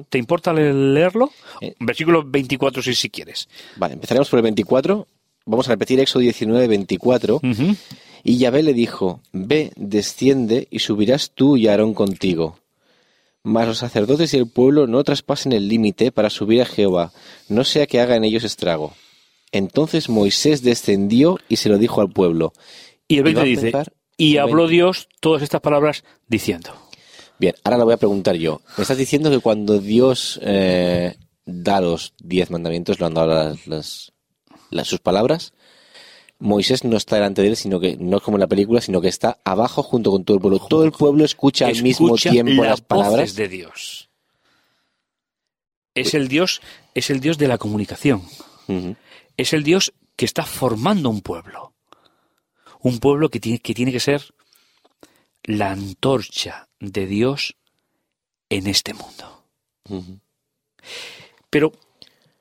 ¿Te 0.08 0.18
importa 0.18 0.52
le- 0.52 0.72
leerlo? 0.72 1.30
Eh. 1.60 1.74
Versículo 1.80 2.22
24 2.24 2.80
si, 2.82 2.94
si 2.94 3.10
quieres. 3.10 3.48
Vale, 3.76 3.94
empezaremos 3.94 4.28
por 4.28 4.38
el 4.38 4.44
24. 4.44 5.06
Vamos 5.46 5.68
a 5.68 5.72
repetir 5.72 6.00
Éxodo 6.00 6.20
19, 6.22 6.66
24. 6.68 7.36
Ujú. 7.36 7.76
Y 8.22 8.38
Yahvé 8.38 8.62
le 8.62 8.72
dijo, 8.72 9.20
ve, 9.32 9.72
desciende 9.76 10.66
y 10.70 10.78
subirás 10.78 11.30
tú 11.34 11.56
y 11.56 11.68
Aarón 11.68 11.92
contigo. 11.94 12.58
Mas 13.42 13.66
los 13.68 13.78
sacerdotes 13.78 14.32
y 14.32 14.38
el 14.38 14.48
pueblo 14.48 14.86
no 14.86 15.04
traspasen 15.04 15.52
el 15.52 15.68
límite 15.68 16.10
para 16.10 16.30
subir 16.30 16.62
a 16.62 16.66
Jehová, 16.66 17.12
no 17.50 17.64
sea 17.64 17.86
que 17.86 18.00
haga 18.00 18.16
en 18.16 18.24
ellos 18.24 18.42
estrago. 18.44 18.94
Entonces 19.52 20.08
Moisés 20.08 20.62
descendió 20.62 21.38
y 21.50 21.56
se 21.56 21.68
lo 21.68 21.76
dijo 21.76 22.00
al 22.00 22.08
pueblo. 22.10 22.54
Y 23.06 23.18
el 23.18 23.28
Y 23.28 23.34
va 23.34 23.42
20 23.42 23.60
a 23.68 23.80
dice, 23.80 23.92
y 24.16 24.38
habló 24.38 24.62
20. 24.62 24.72
Dios 24.72 25.08
todas 25.20 25.42
estas 25.42 25.60
palabras 25.60 26.04
diciendo. 26.26 26.70
Bien, 27.38 27.54
ahora 27.64 27.76
lo 27.76 27.84
voy 27.84 27.94
a 27.94 27.98
preguntar 27.98 28.36
yo. 28.36 28.62
Me 28.78 28.82
estás 28.82 28.96
diciendo 28.96 29.30
que 29.30 29.40
cuando 29.40 29.78
Dios 29.78 30.40
eh, 30.42 31.16
da 31.44 31.82
los 31.82 32.14
diez 32.22 32.50
mandamientos, 32.50 32.98
lo 32.98 33.06
han 33.06 33.14
dado 33.14 33.26
las, 33.34 33.66
las- 33.66 34.12
sus 34.82 34.98
palabras, 34.98 35.52
Moisés 36.38 36.84
no 36.84 36.96
está 36.96 37.16
delante 37.16 37.42
de 37.42 37.48
él, 37.48 37.56
sino 37.56 37.80
que 37.80 37.96
no 37.96 38.16
es 38.16 38.22
como 38.22 38.36
en 38.36 38.40
la 38.40 38.46
película, 38.46 38.80
sino 38.80 39.00
que 39.00 39.08
está 39.08 39.38
abajo 39.44 39.82
junto 39.82 40.10
con 40.10 40.24
todo 40.24 40.36
el 40.36 40.40
pueblo. 40.40 40.58
Todo 40.68 40.84
el 40.84 40.92
pueblo 40.92 41.24
escucha, 41.24 41.66
al 41.66 41.82
mismo 41.82 42.16
tiempo 42.16 42.62
las 42.62 42.70
las 42.70 42.80
palabras. 42.80 43.34
de 43.34 43.48
Dios. 43.48 44.10
Es 45.94 46.14
el 46.14 46.28
Dios, 46.28 46.60
es 46.94 47.10
el 47.10 47.20
Dios 47.20 47.38
de 47.38 47.48
la 47.48 47.58
comunicación. 47.58 48.22
Es 49.36 49.52
el 49.52 49.62
Dios 49.62 49.92
que 50.16 50.24
está 50.24 50.44
formando 50.44 51.08
un 51.08 51.20
pueblo. 51.20 51.72
Un 52.80 52.98
pueblo 52.98 53.30
que 53.30 53.40
tiene 53.40 53.60
que, 53.60 53.74
tiene 53.74 53.92
que 53.92 54.00
ser 54.00 54.34
la 55.44 55.70
antorcha 55.70 56.68
de 56.80 57.06
Dios 57.06 57.56
en 58.48 58.66
este 58.66 58.92
mundo. 58.92 59.44
Pero 61.48 61.72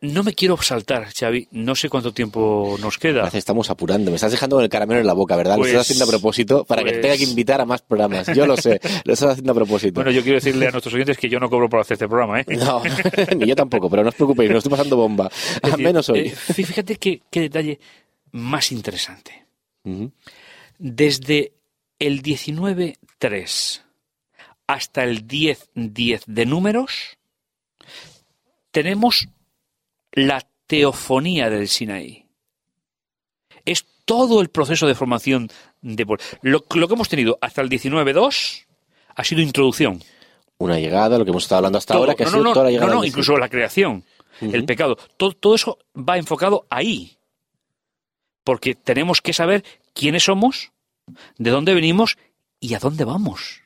no 0.03 0.21
me 0.23 0.33
quiero 0.33 0.61
saltar, 0.61 1.07
Xavi. 1.13 1.47
No 1.51 1.75
sé 1.75 1.87
cuánto 1.89 2.13
tiempo 2.13 2.75
nos 2.81 2.97
queda. 2.97 3.27
Estamos 3.33 3.69
apurando. 3.69 4.11
Me 4.11 4.15
estás 4.15 4.31
dejando 4.31 4.57
con 4.57 4.63
el 4.63 4.69
caramelo 4.69 4.99
en 4.99 5.07
la 5.07 5.13
boca, 5.13 5.35
¿verdad? 5.35 5.55
Pues- 5.57 5.71
lo 5.71 5.79
estás 5.79 5.87
haciendo 5.87 6.05
a 6.05 6.07
propósito 6.09 6.65
para 6.65 6.81
que 6.83 6.89
pues- 6.89 6.95
te 6.97 7.01
tenga 7.03 7.17
que 7.17 7.23
invitar 7.23 7.61
a 7.61 7.65
más 7.65 7.81
programas. 7.81 8.27
Yo 8.35 8.45
lo 8.45 8.57
sé. 8.57 8.79
Lo 9.05 9.13
estás 9.13 9.31
haciendo 9.31 9.53
a 9.53 9.55
propósito. 9.55 9.93
Bueno, 9.95 10.11
yo 10.11 10.21
quiero 10.21 10.35
decirle 10.35 10.67
a 10.67 10.71
nuestros 10.71 10.93
oyentes 10.93 11.17
que 11.17 11.29
yo 11.29 11.39
no 11.39 11.49
cobro 11.49 11.69
por 11.69 11.79
hacer 11.79 11.95
este 11.95 12.07
programa, 12.07 12.41
¿eh? 12.41 12.45
No, 12.49 12.81
ni 13.37 13.47
yo 13.47 13.55
tampoco, 13.55 13.89
pero 13.89 14.03
no 14.03 14.09
os 14.09 14.15
preocupéis, 14.15 14.51
no 14.51 14.57
estoy 14.57 14.69
pasando 14.71 14.97
bomba. 14.97 15.31
Al 15.61 15.77
menos 15.79 16.09
hoy. 16.09 16.19
eh, 16.19 16.33
fí- 16.35 16.65
fíjate 16.65 16.97
qué, 16.97 17.21
qué 17.31 17.39
detalle 17.41 17.79
más 18.33 18.71
interesante. 18.71 19.45
Desde 20.79 21.53
el 21.99 22.21
19.3 22.21 23.81
hasta 24.67 25.03
el 25.03 25.27
10.10 25.27 26.23
de 26.25 26.45
números, 26.45 27.17
tenemos 28.71 29.27
la 30.13 30.45
teofonía 30.67 31.49
del 31.49 31.67
Sinaí. 31.67 32.25
Es 33.65 33.85
todo 34.05 34.41
el 34.41 34.49
proceso 34.49 34.87
de 34.87 34.95
formación 34.95 35.49
de. 35.81 36.05
Lo, 36.41 36.65
lo 36.73 36.87
que 36.87 36.93
hemos 36.93 37.09
tenido 37.09 37.37
hasta 37.41 37.61
el 37.61 37.69
19.2 37.69 38.65
ha 39.15 39.23
sido 39.23 39.41
introducción. 39.41 40.01
Una 40.57 40.79
llegada, 40.79 41.17
lo 41.17 41.25
que 41.25 41.31
hemos 41.31 41.43
estado 41.43 41.57
hablando 41.59 41.77
hasta 41.77 41.93
Todo. 41.93 42.03
ahora, 42.03 42.15
que 42.15 42.23
no, 42.23 42.29
ha 42.29 42.31
sido 42.31 42.43
no, 42.43 42.49
no, 42.49 42.53
toda 42.53 42.65
la 42.65 42.69
no, 42.69 42.73
llegada. 42.73 42.93
no, 42.93 43.01
del 43.01 43.09
incluso 43.09 43.37
la 43.37 43.49
creación, 43.49 44.03
el 44.39 44.65
pecado. 44.65 44.97
Todo, 45.17 45.31
todo 45.33 45.55
eso 45.55 45.77
va 45.95 46.17
enfocado 46.17 46.65
ahí. 46.69 47.17
Porque 48.43 48.75
tenemos 48.75 49.21
que 49.21 49.33
saber 49.33 49.63
quiénes 49.93 50.23
somos, 50.23 50.71
de 51.37 51.49
dónde 51.49 51.73
venimos 51.73 52.17
y 52.59 52.73
a 52.75 52.79
dónde 52.79 53.03
vamos. 53.05 53.61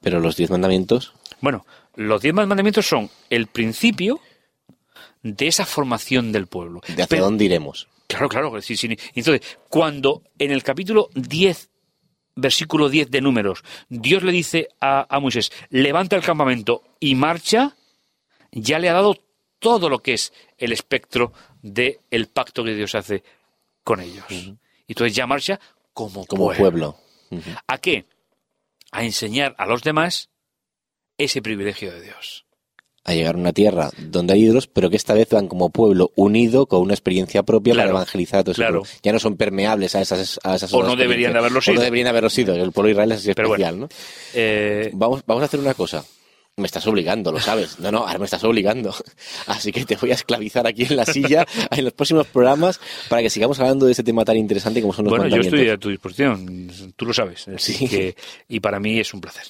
Pero 0.00 0.20
los 0.20 0.36
diez 0.36 0.50
mandamientos, 0.50 1.14
Bueno, 1.40 1.64
los 1.94 2.20
diez 2.22 2.34
mandamientos 2.34 2.86
son 2.86 3.08
el 3.30 3.46
principio 3.46 4.20
de 5.22 5.46
esa 5.46 5.64
formación 5.66 6.32
del 6.32 6.46
pueblo. 6.46 6.80
¿de 6.86 6.94
hacia 6.94 7.06
Pero- 7.06 7.24
dónde 7.24 7.44
iremos? 7.44 7.88
Claro, 8.06 8.28
claro. 8.28 8.60
sí, 8.60 8.76
sí. 8.76 8.88
Entonces, 9.14 9.58
cuando 9.70 10.22
en 10.38 10.50
el 10.50 10.62
capítulo 10.62 11.08
10, 11.14 11.70
versículo 12.36 12.90
10 12.90 13.10
de 13.10 13.20
Números, 13.22 13.62
Dios 13.88 14.22
le 14.22 14.32
dice 14.32 14.68
a, 14.80 15.06
a 15.08 15.18
Moisés, 15.20 15.50
levanta 15.70 16.16
el 16.16 16.22
campamento 16.22 16.82
y 17.00 17.14
marcha, 17.14 17.74
ya 18.50 18.78
le 18.78 18.90
ha 18.90 18.92
dado 18.92 19.16
todo 19.58 19.88
lo 19.88 20.00
que 20.00 20.12
es 20.14 20.32
el 20.58 20.72
espectro 20.72 21.32
del 21.62 22.00
el 22.10 22.26
pacto 22.26 22.62
que 22.64 22.74
Dios 22.74 22.94
hace 22.94 23.22
con 23.82 24.00
ellos. 24.00 24.24
Y 24.30 24.58
entonces 24.88 25.14
ya 25.16 25.26
marcha 25.26 25.58
como, 25.94 26.26
Como 26.26 26.52
pueblo. 26.52 26.98
¿A 27.66 27.78
qué? 27.78 28.04
A 28.90 29.04
enseñar 29.04 29.54
a 29.56 29.64
los 29.64 29.82
demás 29.82 30.28
ese 31.16 31.40
privilegio 31.40 31.92
de 31.92 32.02
Dios. 32.02 32.44
A 33.04 33.14
llegar 33.14 33.34
a 33.34 33.38
una 33.38 33.52
tierra 33.52 33.90
donde 33.98 34.34
hay 34.34 34.44
ídolos, 34.44 34.68
pero 34.68 34.88
que 34.88 34.96
esta 34.96 35.12
vez 35.14 35.28
van 35.30 35.48
como 35.48 35.70
pueblo 35.70 36.12
unido 36.14 36.66
con 36.66 36.82
una 36.82 36.94
experiencia 36.94 37.42
propia 37.42 37.74
Claro, 37.74 37.88
para 37.90 37.98
evangelizar 38.02 38.40
a 38.40 38.44
todo 38.44 38.54
claro. 38.54 38.82
Ya 39.02 39.12
no 39.12 39.18
son 39.18 39.36
permeables 39.36 39.96
a 39.96 40.00
esas, 40.02 40.38
a 40.44 40.54
esas 40.54 40.72
O 40.72 40.84
no 40.84 40.94
deberían 40.94 41.36
haberlo 41.36 41.58
O 41.58 41.62
sido. 41.62 41.74
no 41.76 41.80
deberían 41.82 42.06
haberlo 42.06 42.30
sido. 42.30 42.54
El 42.54 42.70
pueblo 42.70 42.86
de 42.86 42.92
Israel 42.92 43.12
es 43.12 43.18
así 43.18 43.32
Pero 43.34 43.48
especial, 43.48 43.74
bueno. 43.74 43.88
¿no? 43.90 43.96
Eh, 44.34 44.90
Vamos, 44.94 45.22
vamos 45.26 45.42
a 45.42 45.46
hacer 45.46 45.58
una 45.58 45.74
cosa. 45.74 46.04
Me 46.54 46.66
estás 46.66 46.86
obligando, 46.86 47.32
lo 47.32 47.40
sabes. 47.40 47.80
No, 47.80 47.90
no, 47.90 48.06
ahora 48.06 48.18
me 48.18 48.26
estás 48.26 48.44
obligando. 48.44 48.94
Así 49.46 49.72
que 49.72 49.86
te 49.86 49.96
voy 49.96 50.10
a 50.10 50.14
esclavizar 50.14 50.66
aquí 50.66 50.82
en 50.84 50.96
la 50.96 51.06
silla 51.06 51.46
en 51.70 51.82
los 51.84 51.94
próximos 51.94 52.26
programas 52.26 52.78
para 53.08 53.22
que 53.22 53.30
sigamos 53.30 53.58
hablando 53.58 53.86
de 53.86 53.92
ese 53.92 54.04
tema 54.04 54.22
tan 54.24 54.36
interesante 54.36 54.80
como 54.82 54.92
son 54.92 55.06
los 55.06 55.12
bueno, 55.18 55.34
yo 55.34 55.40
estoy 55.40 55.70
a 55.70 55.78
tu 55.78 55.88
disposición, 55.88 56.92
tú 56.94 57.06
lo 57.06 57.14
sabes. 57.14 57.46
Sí. 57.56 57.88
que- 57.88 58.14
y 58.48 58.60
para 58.60 58.78
mí 58.78 59.00
es 59.00 59.14
un 59.14 59.22
placer. 59.22 59.44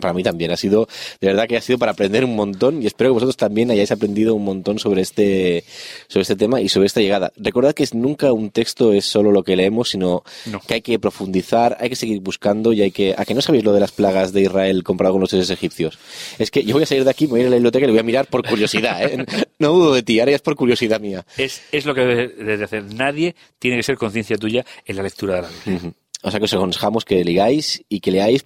Para 0.00 0.12
mí 0.14 0.22
también 0.22 0.50
ha 0.50 0.56
sido, 0.56 0.88
de 1.20 1.28
verdad 1.28 1.46
que 1.48 1.56
ha 1.56 1.60
sido 1.60 1.78
para 1.78 1.92
aprender 1.92 2.24
un 2.24 2.34
montón 2.36 2.82
y 2.82 2.86
espero 2.86 3.10
que 3.10 3.14
vosotros 3.14 3.36
también 3.36 3.70
hayáis 3.70 3.92
aprendido 3.92 4.34
un 4.34 4.44
montón 4.44 4.78
sobre 4.78 5.02
este, 5.02 5.64
sobre 6.08 6.22
este 6.22 6.36
tema 6.36 6.60
y 6.60 6.68
sobre 6.68 6.86
esta 6.86 7.00
llegada. 7.00 7.32
Recordad 7.36 7.72
que 7.74 7.82
es- 7.82 7.94
nunca 7.94 8.32
un 8.32 8.50
texto 8.50 8.92
es 8.92 9.04
solo 9.04 9.30
lo 9.32 9.42
que 9.44 9.56
leemos, 9.56 9.90
sino 9.90 10.24
No. 10.46 10.60
que 10.60 10.74
hay 10.74 10.80
que 10.82 10.98
profundizar, 10.98 11.76
hay 11.80 11.88
que 11.90 11.96
seguir 11.96 12.20
buscando 12.20 12.72
y 12.72 12.82
hay 12.82 12.90
que, 12.90 13.14
a 13.16 13.24
que 13.24 13.34
no 13.34 13.40
sabéis 13.42 13.64
lo 13.64 13.72
de 13.72 13.80
las 13.80 13.92
plagas 13.92 14.32
de 14.32 14.42
Israel 14.42 14.82
comparado 14.82 15.14
con 15.14 15.20
los 15.20 15.30
dioses 15.30 15.50
egipcios. 15.50 15.98
Es 16.38 16.50
que 16.50 16.64
yo 16.64 16.74
voy 16.74 16.82
a 16.82 16.86
salir 16.86 17.04
de 17.04 17.10
aquí, 17.10 17.24
me 17.26 17.30
voy 17.32 17.40
a 17.40 17.42
ir 17.42 17.46
a 17.46 17.50
la 17.50 17.56
biblioteca 17.56 17.84
y 17.84 17.86
le 17.86 17.92
voy 17.92 18.00
a 18.00 18.04
mirar 18.04 18.26
por 18.26 18.46
curiosidad, 18.46 19.02
¿eh? 19.04 19.24
No 19.58 19.72
dudo 19.72 19.94
de 19.94 20.02
ti, 20.02 20.18
ahora 20.18 20.32
ya 20.32 20.36
es 20.36 20.42
por 20.42 20.56
curiosidad 20.56 21.00
mía. 21.00 21.24
Es, 21.36 21.62
es 21.70 21.86
lo 21.86 21.94
que 21.94 22.00
debes 22.00 22.58
de 22.58 22.64
hacer. 22.64 22.82
Nadie 22.94 23.36
tiene 23.60 23.76
que 23.76 23.82
ser 23.84 23.96
conciencia 23.96 24.36
tuya 24.36 24.64
en 24.84 24.96
la 24.96 25.02
lectura 25.04 25.36
de 25.36 25.42
la 25.42 25.48
Biblia. 25.64 25.92
O 26.24 26.30
sea 26.30 26.38
que 26.38 26.44
os 26.44 26.54
aconsejamos 26.54 27.04
que 27.04 27.24
ligáis 27.24 27.82
y 27.88 28.00
que 28.00 28.10
leáis 28.12 28.44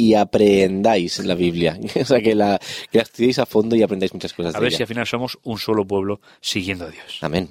y 0.00 0.14
aprendáis 0.14 1.18
la 1.24 1.34
Biblia. 1.34 1.78
O 2.00 2.04
sea 2.04 2.20
que 2.20 2.34
la, 2.34 2.58
que 2.90 2.98
la 2.98 3.02
estudiéis 3.02 3.38
a 3.40 3.46
fondo 3.46 3.74
y 3.74 3.82
aprendáis 3.82 4.14
muchas 4.14 4.32
cosas 4.32 4.54
A 4.54 4.58
de 4.58 4.62
ver 4.62 4.68
ella. 4.68 4.76
si 4.78 4.82
al 4.84 4.86
final 4.86 5.06
somos 5.06 5.38
un 5.42 5.58
solo 5.58 5.84
pueblo 5.84 6.20
siguiendo 6.40 6.84
a 6.86 6.90
Dios. 6.90 7.18
Amén. 7.20 7.50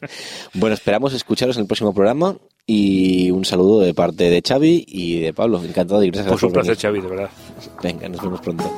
bueno, 0.54 0.74
esperamos 0.74 1.12
escucharos 1.12 1.56
en 1.56 1.62
el 1.62 1.66
próximo 1.66 1.92
programa 1.92 2.36
y 2.66 3.30
un 3.30 3.44
saludo 3.44 3.80
de 3.80 3.92
parte 3.92 4.30
de 4.30 4.42
Xavi 4.42 4.86
y 4.88 5.20
de 5.20 5.34
Pablo. 5.34 5.62
Encantado 5.62 6.02
y 6.02 6.10
gracias 6.10 6.32
Pues 6.32 6.42
un 6.42 6.52
por 6.52 6.64
placer. 6.64 6.78
Xavi, 6.80 7.00
de 7.02 7.08
verdad. 7.08 7.30
Venga, 7.82 8.08
nos 8.08 8.22
vemos 8.22 8.40
pronto. 8.40 8.72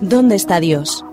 ¿Dónde 0.00 0.34
está 0.34 0.58
Dios? 0.58 1.04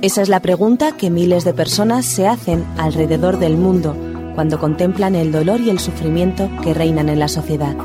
Esa 0.00 0.22
es 0.22 0.28
la 0.28 0.40
pregunta 0.40 0.92
que 0.96 1.10
miles 1.10 1.44
de 1.44 1.54
personas 1.54 2.04
se 2.04 2.26
hacen 2.26 2.64
alrededor 2.76 3.38
del 3.38 3.56
mundo 3.56 3.96
cuando 4.34 4.58
contemplan 4.58 5.14
el 5.14 5.32
dolor 5.32 5.60
y 5.60 5.70
el 5.70 5.78
sufrimiento 5.78 6.48
que 6.62 6.74
reinan 6.74 7.08
en 7.08 7.18
la 7.18 7.28
sociedad. 7.28 7.76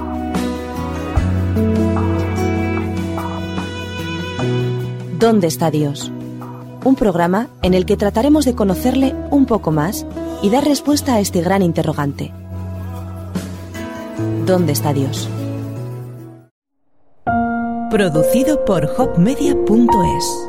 ¿Dónde 5.20 5.47
está 5.47 5.70
Dios? 5.70 6.12
Un 6.86 6.95
programa 6.95 7.50
en 7.62 7.74
el 7.74 7.86
que 7.86 7.97
trataremos 7.97 8.45
de 8.45 8.56
conocerle 8.56 9.14
un 9.32 9.45
poco 9.45 9.72
más 9.72 10.06
y 10.41 10.50
dar 10.50 10.64
respuesta 10.64 11.16
a 11.16 11.20
este 11.20 11.41
gran 11.41 11.62
interrogante. 11.62 12.32
¿Dónde 14.45 14.72
está 14.72 14.93
Dios? 14.93 15.30
Producido 17.89 18.64
por 18.66 18.86
hopmedia.es 18.97 20.49